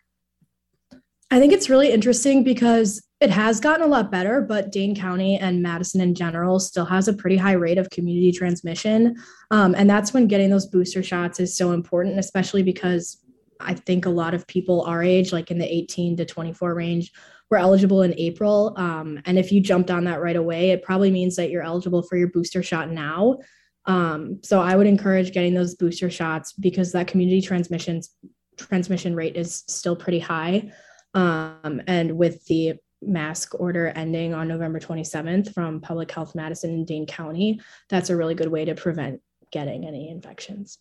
[1.30, 5.38] I think it's really interesting because it has gotten a lot better, but Dane County
[5.38, 9.16] and Madison in general still has a pretty high rate of community transmission.
[9.50, 13.24] Um, and that's when getting those booster shots is so important, especially because
[13.60, 17.12] I think a lot of people our age, like in the 18 to 24 range,
[17.50, 18.74] were eligible in April.
[18.78, 22.04] Um, and if you jumped on that right away, it probably means that you're eligible
[22.04, 23.40] for your booster shot now.
[23.86, 28.12] Um, so I would encourage getting those booster shots because that community transmissions
[28.58, 30.72] transmission rate is still pretty high.
[31.14, 36.88] Um, and with the mask order ending on November 27th from Public Health Madison and
[36.88, 40.80] Dane County, that's a really good way to prevent getting any infections.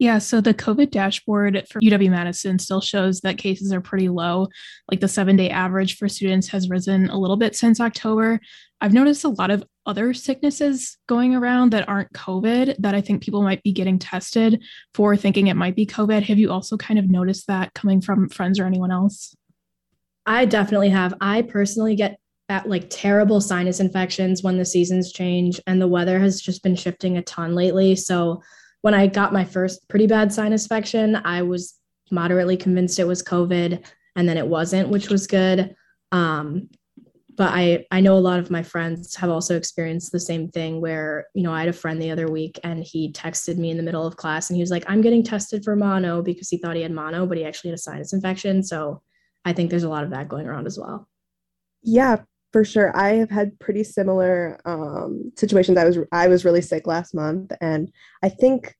[0.00, 4.48] Yeah, so the COVID dashboard for UW Madison still shows that cases are pretty low.
[4.90, 8.40] Like the seven day average for students has risen a little bit since October.
[8.80, 13.22] I've noticed a lot of other sicknesses going around that aren't COVID that I think
[13.22, 14.62] people might be getting tested
[14.94, 16.24] for thinking it might be COVID.
[16.24, 19.36] Have you also kind of noticed that coming from friends or anyone else?
[20.26, 21.14] I definitely have.
[21.20, 26.18] I personally get at like terrible sinus infections when the seasons change and the weather
[26.18, 27.96] has just been shifting a ton lately.
[27.96, 28.42] So
[28.82, 31.74] when I got my first pretty bad sinus infection, I was
[32.10, 33.84] moderately convinced it was COVID
[34.16, 35.74] and then it wasn't, which was good.
[36.12, 36.68] Um,
[37.36, 40.80] but I, I know a lot of my friends have also experienced the same thing
[40.80, 43.76] where, you know, I had a friend the other week and he texted me in
[43.76, 46.58] the middle of class and he was like, I'm getting tested for mono because he
[46.58, 48.62] thought he had mono, but he actually had a sinus infection.
[48.62, 49.02] So
[49.44, 51.08] I think there's a lot of that going around as well.
[51.82, 52.96] Yeah, for sure.
[52.96, 55.76] I have had pretty similar um, situations.
[55.76, 58.74] I was I was really sick last month, and I think,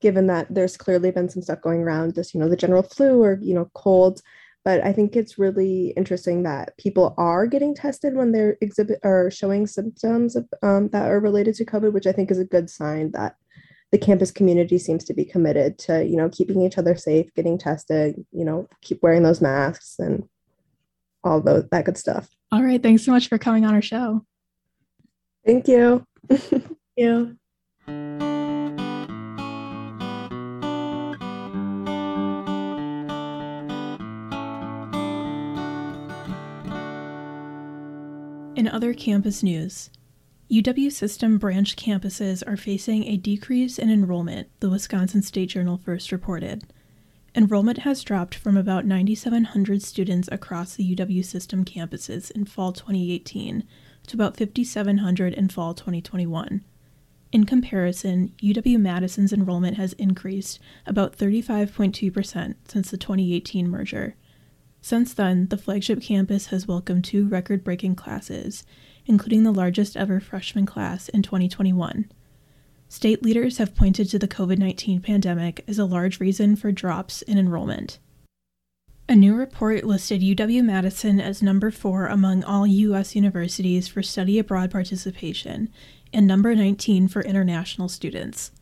[0.00, 3.22] given that there's clearly been some stuff going around, just you know the general flu
[3.22, 4.22] or you know colds,
[4.64, 9.30] but I think it's really interesting that people are getting tested when they're exhibit or
[9.30, 12.68] showing symptoms of, um, that are related to COVID, which I think is a good
[12.68, 13.36] sign that
[13.90, 17.58] the campus community seems to be committed to you know keeping each other safe, getting
[17.58, 20.28] tested, you know, keep wearing those masks and
[21.24, 22.28] all those that good stuff.
[22.50, 22.82] All right.
[22.82, 24.24] Thanks so much for coming on our show.
[25.44, 26.04] Thank you.
[26.28, 27.36] Thank you.
[38.56, 39.88] In other campus news,
[40.50, 46.10] UW System branch campuses are facing a decrease in enrollment, the Wisconsin State Journal first
[46.10, 46.64] reported.
[47.34, 53.62] Enrollment has dropped from about 9,700 students across the UW System campuses in fall 2018
[54.06, 56.64] to about 5,700 in fall 2021.
[57.30, 64.16] In comparison, UW Madison's enrollment has increased about 35.2% since the 2018 merger.
[64.80, 68.64] Since then, the flagship campus has welcomed two record breaking classes,
[69.08, 72.08] including the largest ever freshman class in 2021.
[72.90, 77.22] State leaders have pointed to the COVID 19 pandemic as a large reason for drops
[77.22, 77.98] in enrollment.
[79.08, 83.16] A new report listed UW Madison as number four among all U.S.
[83.16, 85.70] universities for study abroad participation
[86.12, 88.52] and number 19 for international students.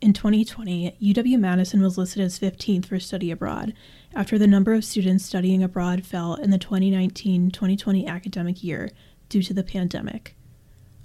[0.00, 3.74] In 2020, UW Madison was listed as 15th for study abroad
[4.14, 8.90] after the number of students studying abroad fell in the 2019 2020 academic year
[9.28, 10.34] due to the pandemic.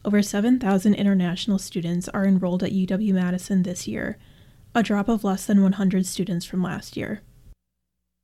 [0.05, 4.17] Over 7,000 international students are enrolled at UW Madison this year,
[4.75, 7.21] a drop of less than 100 students from last year.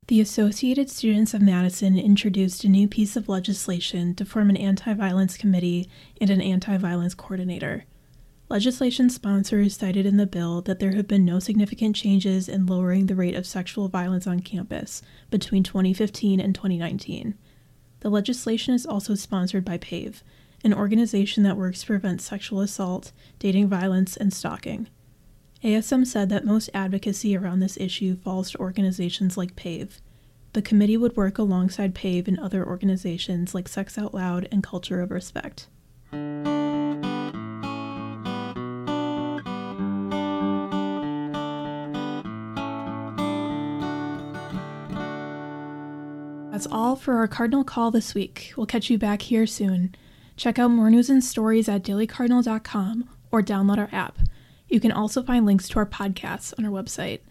[0.07, 4.93] The Associated Students of Madison introduced a new piece of legislation to form an anti
[4.95, 5.88] violence committee
[6.19, 7.85] and an anti violence coordinator.
[8.49, 13.05] Legislation sponsors cited in the bill that there have been no significant changes in lowering
[13.05, 17.35] the rate of sexual violence on campus between 2015 and 2019.
[18.01, 20.23] The legislation is also sponsored by PAVE,
[20.63, 24.88] an organization that works to prevent sexual assault, dating violence, and stalking.
[25.63, 29.99] ASM said that most advocacy around this issue falls to organizations like PAVE.
[30.53, 35.01] The committee would work alongside PAVE and other organizations like Sex Out Loud and Culture
[35.01, 35.67] of Respect.
[46.60, 48.52] That's all for our Cardinal Call this week.
[48.58, 49.95] We'll catch you back here soon.
[50.36, 54.19] Check out more news and stories at dailycardinal.com or download our app.
[54.67, 57.22] You can also find links to our podcasts on our website.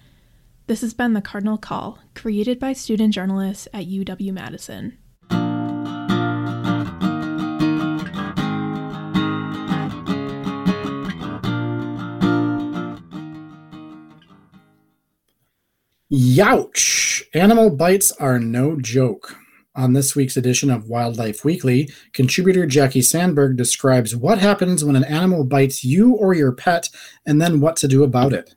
[0.66, 4.96] This has been the Cardinal Call, created by student journalists at UW Madison.
[16.10, 17.22] Youch!
[17.34, 19.36] Animal bites are no joke.
[19.74, 25.04] On this week's edition of Wildlife Weekly, contributor Jackie Sandberg describes what happens when an
[25.04, 26.88] animal bites you or your pet
[27.26, 28.54] and then what to do about it.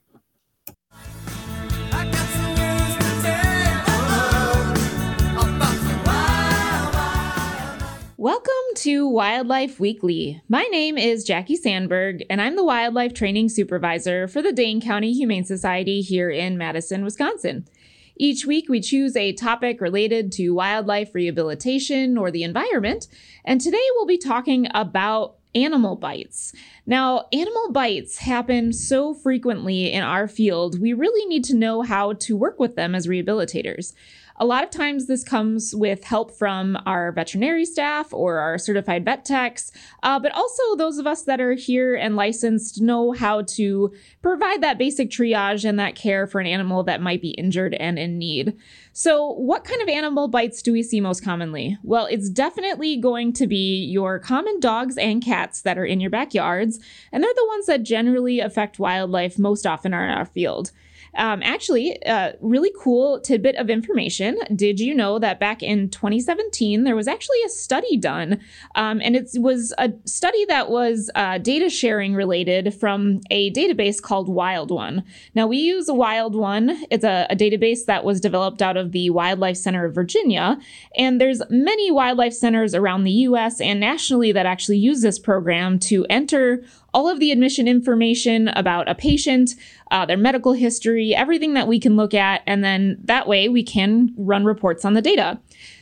[8.16, 10.42] Welcome to Wildlife Weekly.
[10.48, 15.12] My name is Jackie Sandberg, and I'm the Wildlife Training Supervisor for the Dane County
[15.12, 17.68] Humane Society here in Madison, Wisconsin.
[18.16, 23.10] Each week, we choose a topic related to wildlife rehabilitation or the environment,
[23.44, 26.54] and today we'll be talking about animal bites.
[26.86, 32.14] Now, animal bites happen so frequently in our field, we really need to know how
[32.14, 33.94] to work with them as rehabilitators.
[34.42, 39.06] A lot of times, this comes with help from our veterinary staff or our certified
[39.06, 43.44] vet techs, uh, but also those of us that are here and licensed know how
[43.44, 47.76] to provide that basic triage and that care for an animal that might be injured
[47.76, 48.58] and in need.
[48.94, 51.78] So, what kind of animal bites do we see most commonly?
[51.84, 56.10] Well, it's definitely going to be your common dogs and cats that are in your
[56.10, 56.80] backyards,
[57.12, 60.72] and they're the ones that generally affect wildlife most often are in our field.
[61.16, 64.38] Um, actually, uh, really cool tidbit of information.
[64.56, 68.40] Did you know that back in 2017, there was actually a study done?
[68.76, 74.02] Um, and it was a study that was uh, data sharing related from a database
[74.02, 75.04] called Wild One.
[75.36, 79.10] Now, we use Wild One, it's a, a database that was developed out of the
[79.10, 80.58] Wildlife Center of Virginia.
[80.96, 85.80] And there's many wildlife centers around the US and nationally that actually use this program
[85.80, 89.56] to enter all of the admission information about a patient,
[89.92, 93.62] uh, their medical history, everything that we can look at, and then that way we
[93.64, 95.40] can run reports on the data.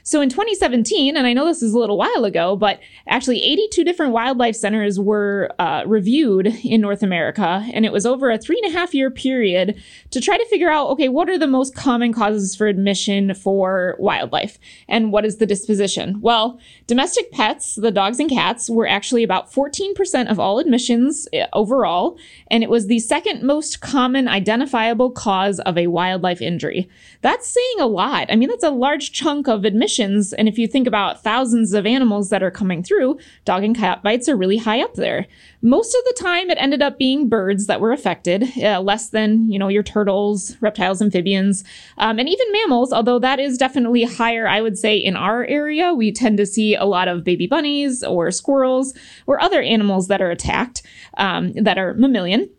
[0.10, 3.84] So in 2017, and I know this is a little while ago, but actually 82
[3.84, 8.60] different wildlife centers were uh, reviewed in North America, and it was over a three
[8.64, 9.80] and a half year period
[10.10, 13.96] to try to figure out okay, what are the most common causes for admission for
[14.00, 14.58] wildlife,
[14.88, 16.20] and what is the disposition?
[16.22, 21.46] Well, domestic pets, the dogs and cats, were actually about 14% of all admissions eh,
[21.54, 22.18] overall,
[22.50, 26.90] and it was the second most common common identifiable cause of a wildlife injury.
[27.22, 28.26] That's saying a lot.
[28.32, 29.99] I mean, that's a large chunk of admissions.
[30.00, 34.02] And if you think about thousands of animals that are coming through, dog and cat
[34.02, 35.28] bites are really high up there.
[35.62, 39.52] Most of the time, it ended up being birds that were affected, uh, less than,
[39.52, 41.64] you know, your turtles, reptiles, amphibians,
[41.98, 45.94] um, and even mammals, although that is definitely higher, I would say, in our area.
[45.94, 48.94] We tend to see a lot of baby bunnies or squirrels
[49.28, 50.82] or other animals that are attacked
[51.18, 52.50] um, that are mammalian.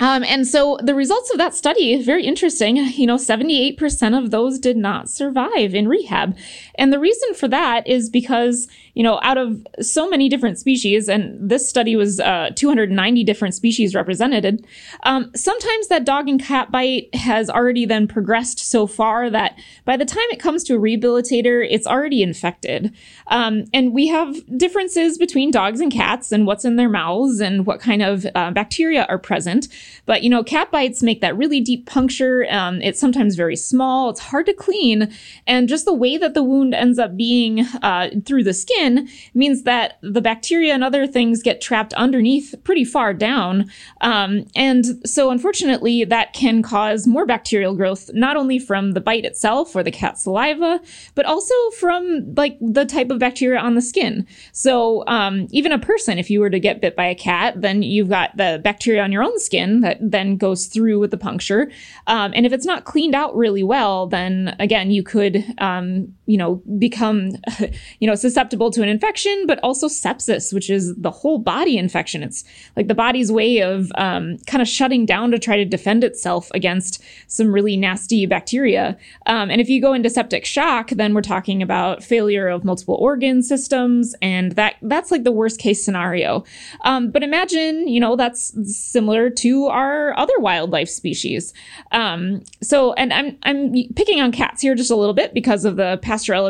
[0.00, 2.76] Um, and so the results of that study, very interesting.
[2.76, 6.36] You know, 78% of those did not survive in rehab.
[6.76, 11.08] And the reason for that is because you know, out of so many different species,
[11.08, 14.66] and this study was uh, 290 different species represented,
[15.04, 19.96] um, sometimes that dog and cat bite has already then progressed so far that by
[19.96, 22.94] the time it comes to a rehabilitator, it's already infected.
[23.28, 27.66] Um, and we have differences between dogs and cats and what's in their mouths and
[27.66, 29.68] what kind of uh, bacteria are present.
[30.06, 32.46] But, you know, cat bites make that really deep puncture.
[32.50, 35.12] Um, it's sometimes very small, it's hard to clean.
[35.46, 39.62] And just the way that the wound ends up being uh, through the skin means
[39.62, 43.70] that the bacteria and other things get trapped underneath pretty far down.
[44.00, 49.24] Um, and so, unfortunately, that can cause more bacterial growth, not only from the bite
[49.24, 50.80] itself or the cat saliva,
[51.14, 54.26] but also from like the type of bacteria on the skin.
[54.52, 57.82] So, um, even a person, if you were to get bit by a cat, then
[57.82, 61.70] you've got the bacteria on your own skin that then goes through with the puncture.
[62.06, 66.38] Um, and if it's not cleaned out really well, then again, you could, um, you
[66.38, 67.32] know, become,
[67.98, 72.22] you know, susceptible to an infection, but also sepsis, which is the whole body infection.
[72.22, 72.44] It's
[72.76, 76.48] like the body's way of um, kind of shutting down to try to defend itself
[76.54, 78.96] against some really nasty bacteria.
[79.26, 82.96] Um, and if you go into septic shock, then we're talking about failure of multiple
[83.00, 86.44] organ systems, and that that's like the worst case scenario.
[86.82, 91.52] Um, but imagine, you know, that's similar to our other wildlife species.
[91.90, 95.74] Um, so, and I'm I'm picking on cats here just a little bit because of
[95.74, 95.98] the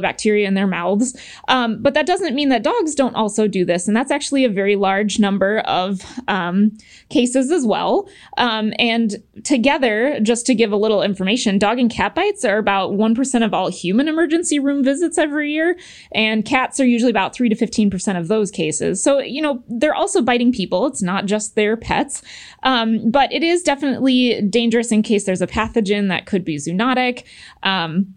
[0.01, 1.17] Bacteria in their mouths,
[1.49, 3.87] um, but that doesn't mean that dogs don't also do this.
[3.87, 6.77] And that's actually a very large number of um,
[7.09, 8.09] cases as well.
[8.39, 12.93] Um, and together, just to give a little information, dog and cat bites are about
[12.93, 15.79] 1% of all human emergency room visits every year.
[16.13, 19.03] And cats are usually about 3 to 15% of those cases.
[19.03, 20.87] So, you know, they're also biting people.
[20.87, 22.23] It's not just their pets.
[22.63, 27.25] Um, but it is definitely dangerous in case there's a pathogen that could be zoonotic.
[27.63, 28.15] Um,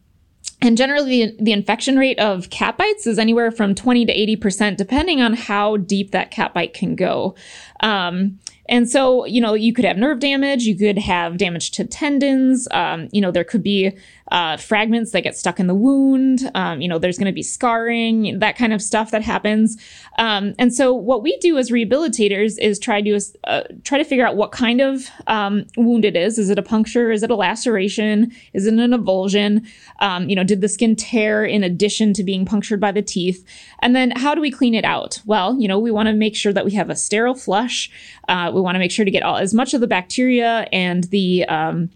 [0.61, 4.77] and generally, the, the, infection rate of cat bites is anywhere from 20 to 80%,
[4.77, 7.35] depending on how deep that cat bite can go.
[7.81, 8.39] Um,
[8.69, 12.67] and so, you know, you could have nerve damage, you could have damage to tendons,
[12.71, 13.91] um, you know, there could be
[14.31, 16.49] uh, fragments that get stuck in the wound.
[16.55, 19.77] Um, you know, there's going to be scarring, that kind of stuff that happens.
[20.17, 24.25] Um, and so, what we do as rehabilitators is try to uh, try to figure
[24.25, 26.37] out what kind of um, wound it is.
[26.37, 27.11] Is it a puncture?
[27.11, 28.31] Is it a laceration?
[28.53, 29.65] Is it an avulsion?
[29.99, 33.45] Um, you know, did the skin tear in addition to being punctured by the teeth?
[33.79, 35.21] And then, how do we clean it out?
[35.25, 37.91] Well, you know, we want to make sure that we have a sterile flush.
[38.27, 41.05] Uh, we want to make sure to get all as much of the bacteria and
[41.05, 41.89] the um,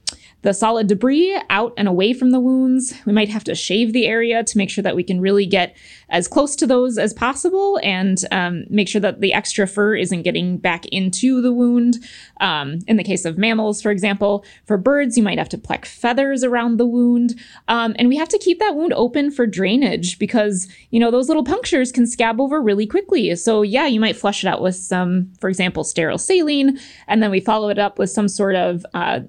[0.44, 2.94] the solid debris out and away from the wounds.
[3.06, 5.76] We might have to shave the area to make sure that we can really get
[6.10, 10.22] as close to those as possible and um, make sure that the extra fur isn't
[10.22, 11.98] getting back into the wound.
[12.40, 15.86] Um, in the case of mammals, for example, for birds, you might have to pluck
[15.86, 17.40] feathers around the wound.
[17.68, 21.28] Um, and we have to keep that wound open for drainage because, you know, those
[21.28, 23.36] little punctures can scab over really quickly.
[23.36, 27.32] So, yeah, you might flush it out with some, for example, sterile saline, and then
[27.32, 29.22] we follow it up with some sort of uh,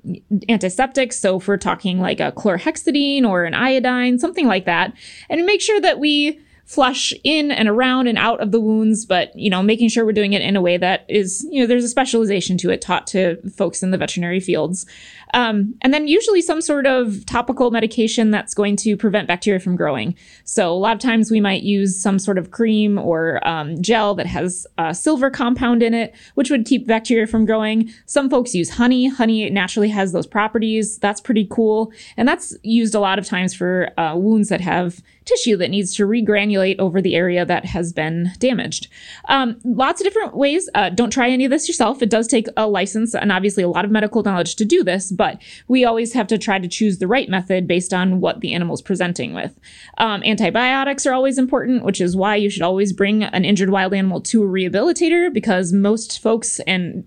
[0.49, 0.98] antiseptic.
[1.21, 4.93] So, if we're talking like a chlorhexidine or an iodine, something like that,
[5.31, 9.35] and make sure that we flush in and around and out of the wounds, but
[9.35, 11.83] you know, making sure we're doing it in a way that is, you know, there's
[11.83, 14.85] a specialization to it taught to folks in the veterinary fields.
[15.33, 19.77] Um, and then usually some sort of topical medication that's going to prevent bacteria from
[19.77, 20.15] growing.
[20.45, 24.15] So a lot of times we might use some sort of cream or um, gel
[24.17, 27.91] that has a silver compound in it, which would keep bacteria from growing.
[28.05, 29.09] Some folks use honey.
[29.09, 30.99] Honey naturally has those properties.
[30.99, 31.93] That's pretty cool.
[32.19, 35.95] And that's used a lot of times for uh, wounds that have tissue that needs
[35.95, 38.89] to regranulate over the area that has been damaged.
[39.29, 40.69] Um, lots of different ways.
[40.75, 42.03] Uh, don't try any of this yourself.
[42.03, 45.13] It does take a license and obviously a lot of medical knowledge to do this,
[45.13, 48.53] but we always have to try to choose the right method based on what the
[48.53, 49.59] animal's presenting with.
[49.99, 53.95] Um, antibiotics are always important, which is why you should always bring an injured wild
[53.95, 57.05] animal to a rehabilitator because most folks and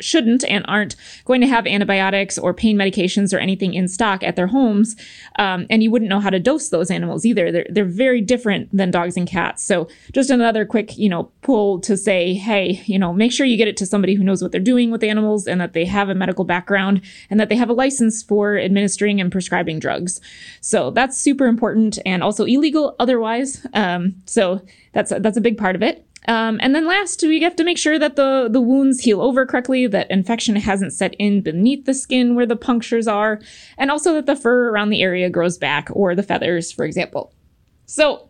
[0.00, 4.36] shouldn't and aren't going to have antibiotics or pain medications or anything in stock at
[4.36, 4.96] their homes,
[5.38, 7.50] um, and you wouldn't know how to dose those animals either.
[7.50, 9.62] They're they're very different than dogs and cats.
[9.62, 13.56] So just another quick you know pull to say, hey, you know, make sure you
[13.56, 16.08] get it to somebody who knows what they're doing with animals and that they have
[16.08, 20.20] a medical background and that they have a license for administering and prescribing drugs.
[20.60, 23.66] So that's super important and also illegal otherwise.
[23.74, 24.62] Um, so
[24.92, 26.06] that's that's a big part of it.
[26.28, 29.44] Um, and then last, we have to make sure that the, the wounds heal over
[29.44, 33.40] correctly, that infection hasn't set in beneath the skin where the punctures are,
[33.76, 37.32] and also that the fur around the area grows back, or the feathers, for example.
[37.86, 38.28] So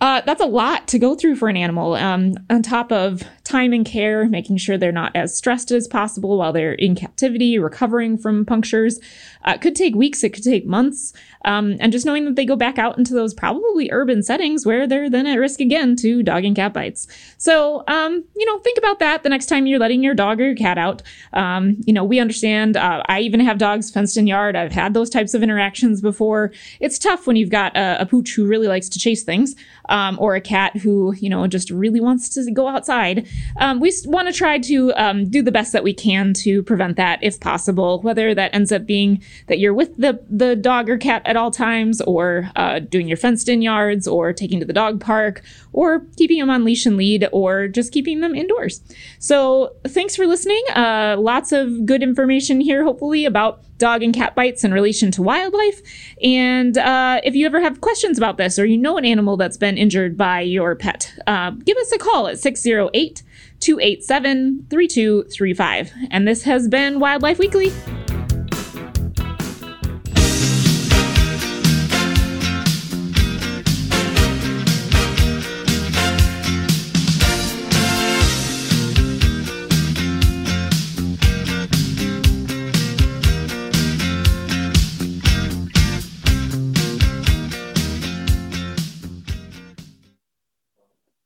[0.00, 1.94] uh, that's a lot to go through for an animal.
[1.94, 6.38] Um, on top of time and care, making sure they're not as stressed as possible
[6.38, 9.00] while they're in captivity, recovering from punctures.
[9.44, 11.12] Uh, it could take weeks, it could take months.
[11.46, 14.86] Um, and just knowing that they go back out into those probably urban settings where
[14.86, 17.08] they're then at risk again to dog and cat bites.
[17.38, 20.44] So, um, you know, think about that the next time you're letting your dog or
[20.44, 21.02] your cat out.
[21.32, 22.76] Um, you know, we understand.
[22.76, 24.54] Uh, I even have dogs fenced in yard.
[24.54, 26.52] I've had those types of interactions before.
[26.78, 29.56] It's tough when you've got a, a pooch who really likes to chase things,
[29.88, 33.26] um, or a cat who, you know, just really wants to go outside.
[33.58, 36.96] Um, we want to try to um, do the best that we can to prevent
[36.96, 40.98] that if possible, whether that ends up being that you're with the, the dog or
[40.98, 44.72] cat at all times, or uh, doing your fenced in yards, or taking to the
[44.72, 48.80] dog park, or keeping them on leash and lead, or just keeping them indoors.
[49.18, 50.62] So, thanks for listening.
[50.74, 55.22] Uh, lots of good information here, hopefully, about dog and cat bites in relation to
[55.22, 55.80] wildlife.
[56.22, 59.56] And uh, if you ever have questions about this, or you know an animal that's
[59.56, 63.22] been injured by your pet, uh, give us a call at 608
[63.60, 65.92] 287 3235.
[66.10, 67.70] And this has been Wildlife Weekly.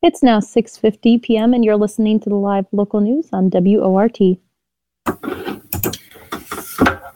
[0.06, 1.54] It's now 6:50 p.m.
[1.54, 4.18] and you're listening to the live local news on WORT.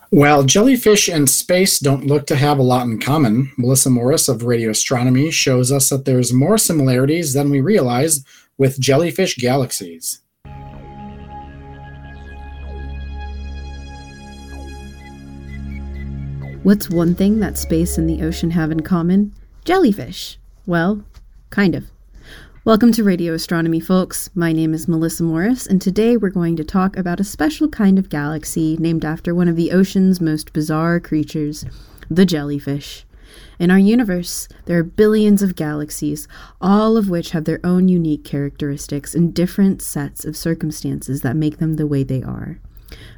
[0.08, 4.42] While jellyfish and space don't look to have a lot in common, Melissa Morris of
[4.42, 8.24] Radio Astronomy shows us that there's more similarities than we realize
[8.56, 10.22] with jellyfish galaxies.
[16.62, 19.34] What's one thing that space and the ocean have in common?
[19.66, 20.38] Jellyfish.
[20.64, 21.04] Well,
[21.50, 21.90] kind of.
[22.68, 24.28] Welcome to Radio Astronomy, folks.
[24.34, 27.98] My name is Melissa Morris, and today we're going to talk about a special kind
[27.98, 31.64] of galaxy named after one of the ocean's most bizarre creatures,
[32.10, 33.06] the jellyfish.
[33.58, 36.28] In our universe, there are billions of galaxies,
[36.60, 41.56] all of which have their own unique characteristics and different sets of circumstances that make
[41.56, 42.60] them the way they are.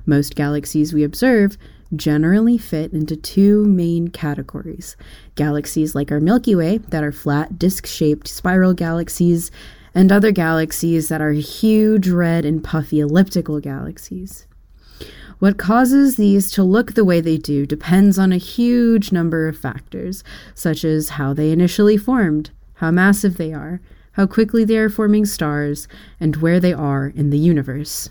[0.06, 1.58] Most galaxies we observe
[1.94, 4.96] generally fit into two main categories
[5.34, 9.50] galaxies like our Milky Way, that are flat, disc shaped spiral galaxies,
[9.94, 14.46] and other galaxies that are huge, red, and puffy elliptical galaxies.
[15.38, 19.56] What causes these to look the way they do depends on a huge number of
[19.56, 20.22] factors,
[20.54, 23.80] such as how they initially formed, how massive they are,
[24.12, 25.88] how quickly they are forming stars,
[26.20, 28.10] and where they are in the universe.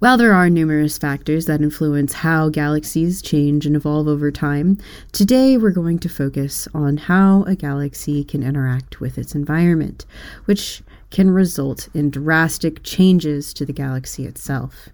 [0.00, 4.76] While there are numerous factors that influence how galaxies change and evolve over time,
[5.12, 10.04] today we're going to focus on how a galaxy can interact with its environment,
[10.46, 14.88] which can result in drastic changes to the galaxy itself.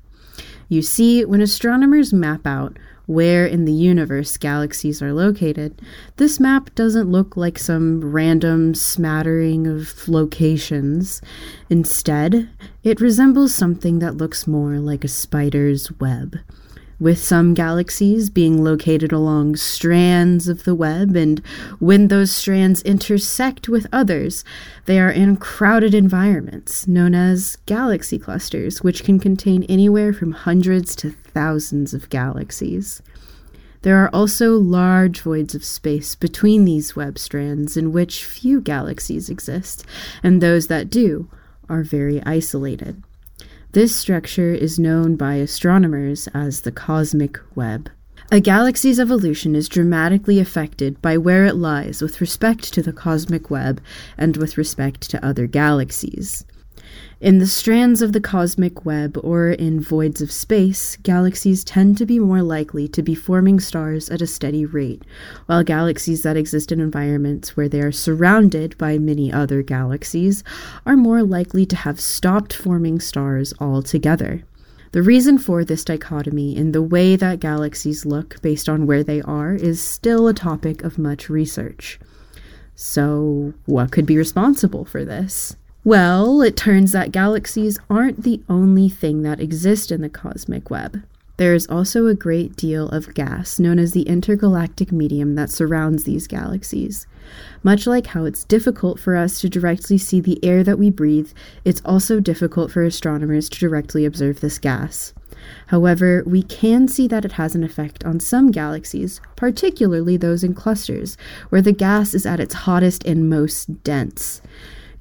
[0.69, 2.79] You see, when astronomers map out
[3.11, 5.83] where in the universe galaxies are located,
[6.17, 11.21] this map doesn't look like some random smattering of locations.
[11.69, 12.49] Instead,
[12.85, 16.37] it resembles something that looks more like a spider's web
[17.01, 21.41] with some galaxies being located along strands of the web, and
[21.79, 24.45] when those strands intersect with others,
[24.85, 30.95] they are in crowded environments known as galaxy clusters, which can contain anywhere from hundreds
[30.95, 33.03] to thousands of galaxies.
[33.83, 39.31] There are also large voids of space between these web strands in which few galaxies
[39.31, 39.87] exist,
[40.23, 41.31] and those that do
[41.67, 43.03] are very isolated.
[43.73, 47.89] This structure is known by astronomers as the cosmic web.
[48.33, 53.49] A galaxy's evolution is dramatically affected by where it lies with respect to the cosmic
[53.49, 53.81] web
[54.19, 56.45] and with respect to other galaxies.
[57.21, 62.07] In the strands of the cosmic web or in voids of space, galaxies tend to
[62.07, 65.03] be more likely to be forming stars at a steady rate,
[65.45, 70.43] while galaxies that exist in environments where they are surrounded by many other galaxies
[70.87, 74.43] are more likely to have stopped forming stars altogether.
[74.93, 79.21] The reason for this dichotomy in the way that galaxies look based on where they
[79.23, 82.01] are is still a topic of much research.
[82.75, 85.55] So, what could be responsible for this?
[85.83, 91.03] Well, it turns that galaxies aren't the only thing that exist in the cosmic web.
[91.39, 96.05] There is also a great deal of gas known as the intergalactic medium that surrounds
[96.05, 97.07] these galaxies.
[97.63, 101.33] Much like how it's difficult for us to directly see the air that we breathe,
[101.65, 105.15] it's also difficult for astronomers to directly observe this gas.
[105.69, 110.53] However, we can see that it has an effect on some galaxies, particularly those in
[110.53, 111.17] clusters,
[111.49, 114.43] where the gas is at its hottest and most dense.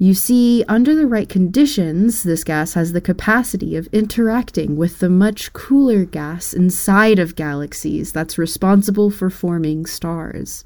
[0.02, 5.10] You see, under the right conditions, this gas has the capacity of interacting with the
[5.10, 10.64] much cooler gas inside of galaxies that's responsible for forming stars.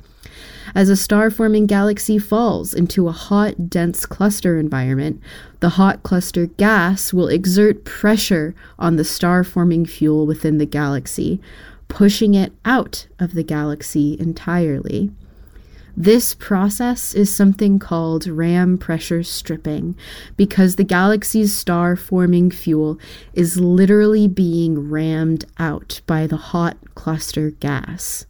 [0.76, 5.20] As a star forming galaxy falls into a hot, dense cluster environment,
[5.62, 11.42] the hot cluster gas will exert pressure on the star forming fuel within the galaxy,
[11.88, 15.10] pushing it out of the galaxy entirely.
[15.96, 19.96] This process is something called ram pressure stripping
[20.36, 23.00] because the galaxy's star forming fuel
[23.34, 28.26] is literally being rammed out by the hot cluster gas.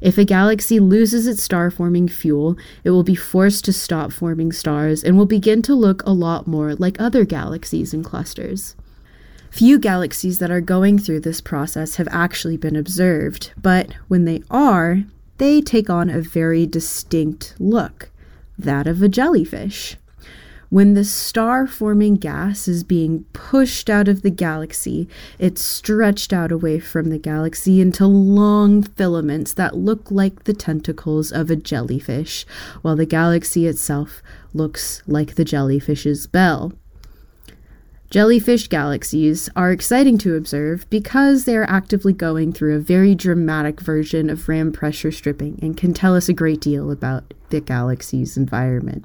[0.00, 4.50] If a galaxy loses its star forming fuel, it will be forced to stop forming
[4.50, 8.74] stars and will begin to look a lot more like other galaxies and clusters.
[9.50, 14.42] Few galaxies that are going through this process have actually been observed, but when they
[14.50, 15.04] are,
[15.38, 18.10] they take on a very distinct look
[18.58, 19.96] that of a jellyfish.
[20.68, 25.08] When the star forming gas is being pushed out of the galaxy,
[25.38, 31.30] it's stretched out away from the galaxy into long filaments that look like the tentacles
[31.30, 32.44] of a jellyfish,
[32.82, 34.22] while the galaxy itself
[34.54, 36.72] looks like the jellyfish's bell.
[38.08, 43.80] Jellyfish galaxies are exciting to observe because they are actively going through a very dramatic
[43.80, 48.36] version of ram pressure stripping and can tell us a great deal about the galaxy's
[48.36, 49.04] environment.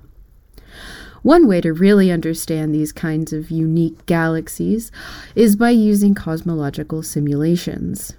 [1.23, 4.91] One way to really understand these kinds of unique galaxies
[5.35, 8.13] is by using cosmological simulations.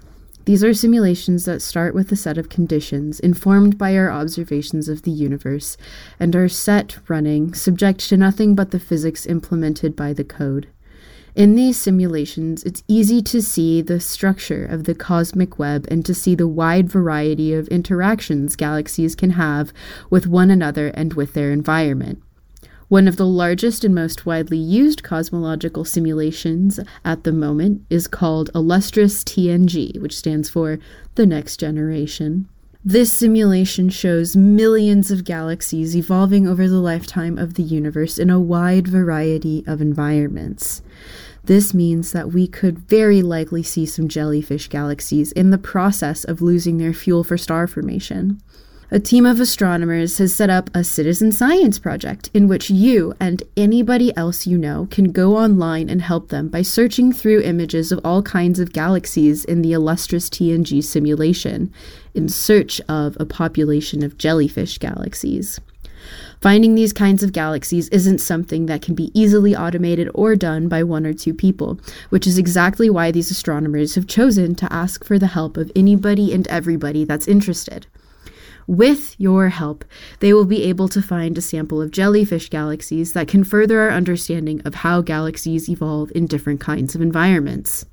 [0.45, 5.03] These are simulations that start with a set of conditions informed by our observations of
[5.03, 5.77] the universe
[6.19, 10.67] and are set running, subject to nothing but the physics implemented by the code.
[11.35, 16.13] In these simulations, it's easy to see the structure of the cosmic web and to
[16.13, 19.73] see the wide variety of interactions galaxies can have
[20.11, 22.21] with one another and with their environment.
[22.87, 28.53] One of the largest and most widely used cosmological simulations at the moment is called
[28.53, 30.77] Illustris TNG, which stands for
[31.15, 32.47] the next generation.
[32.85, 38.41] This simulation shows millions of galaxies evolving over the lifetime of the universe in a
[38.41, 40.81] wide variety of environments.
[41.45, 46.41] This means that we could very likely see some jellyfish galaxies in the process of
[46.41, 48.41] losing their fuel for star formation
[48.93, 53.41] a team of astronomers has set up a citizen science project in which you and
[53.57, 57.99] anybody else you know can go online and help them by searching through images of
[58.05, 61.73] all kinds of galaxies in the Illustris TNG simulation
[62.13, 65.59] in search of a population of jellyfish galaxies.
[66.43, 70.83] Finding these kinds of galaxies isn't something that can be easily automated or done by
[70.83, 71.79] one or two people,
[72.09, 76.33] which is exactly why these astronomers have chosen to ask for the help of anybody
[76.33, 77.87] and everybody that's interested.
[78.67, 79.83] With your help,
[80.19, 83.91] they will be able to find a sample of jellyfish galaxies that can further our
[83.91, 87.85] understanding of how galaxies evolve in different kinds of environments.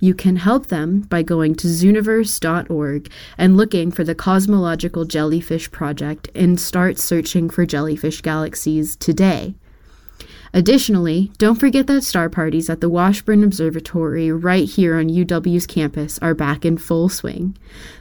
[0.00, 6.28] You can help them by going to zooniverse.org and looking for the Cosmological Jellyfish Project
[6.34, 9.54] and start searching for jellyfish galaxies today.
[10.54, 16.18] Additionally, don't forget that star parties at the Washburn Observatory right here on UW's campus
[16.18, 17.56] are back in full swing.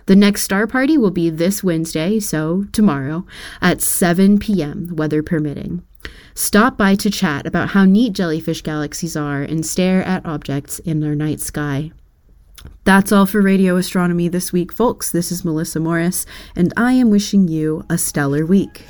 [0.08, 3.26] The next star party will be this Wednesday, so tomorrow,
[3.62, 5.84] at 7 p.m., weather permitting.
[6.34, 11.04] Stop by to chat about how neat jellyfish galaxies are and stare at objects in
[11.06, 11.92] our night sky.
[12.84, 15.12] That's all for radio astronomy this week, folks.
[15.12, 16.26] This is Melissa Morris,
[16.56, 18.84] and I am wishing you a stellar week.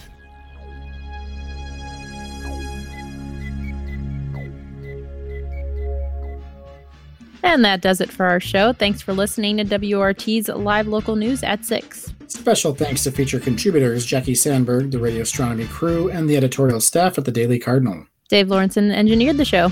[7.44, 8.74] And that does it for our show.
[8.74, 12.14] Thanks for listening to WORT's live local news at 6.
[12.28, 17.18] Special thanks to feature contributors Jackie Sandberg, the radio astronomy crew, and the editorial staff
[17.18, 18.06] at the Daily Cardinal.
[18.30, 19.72] Dave Lawrenson engineered the show.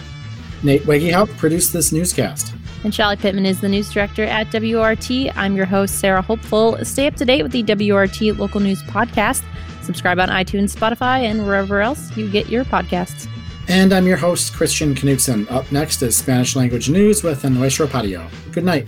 [0.64, 2.54] Nate Wegge helped produce this newscast.
[2.84, 5.10] And Shelly Pittman is the news director at WORT.
[5.36, 6.84] I'm your host, Sarah Hopeful.
[6.84, 9.44] Stay up to date with the WORT local news podcast.
[9.82, 13.28] Subscribe on iTunes, Spotify, and wherever else you get your podcasts.
[13.70, 15.50] And I'm your host, Christian Knutson.
[15.52, 18.28] Up next is Spanish language news with Nuestro Patio.
[18.52, 18.88] Good night.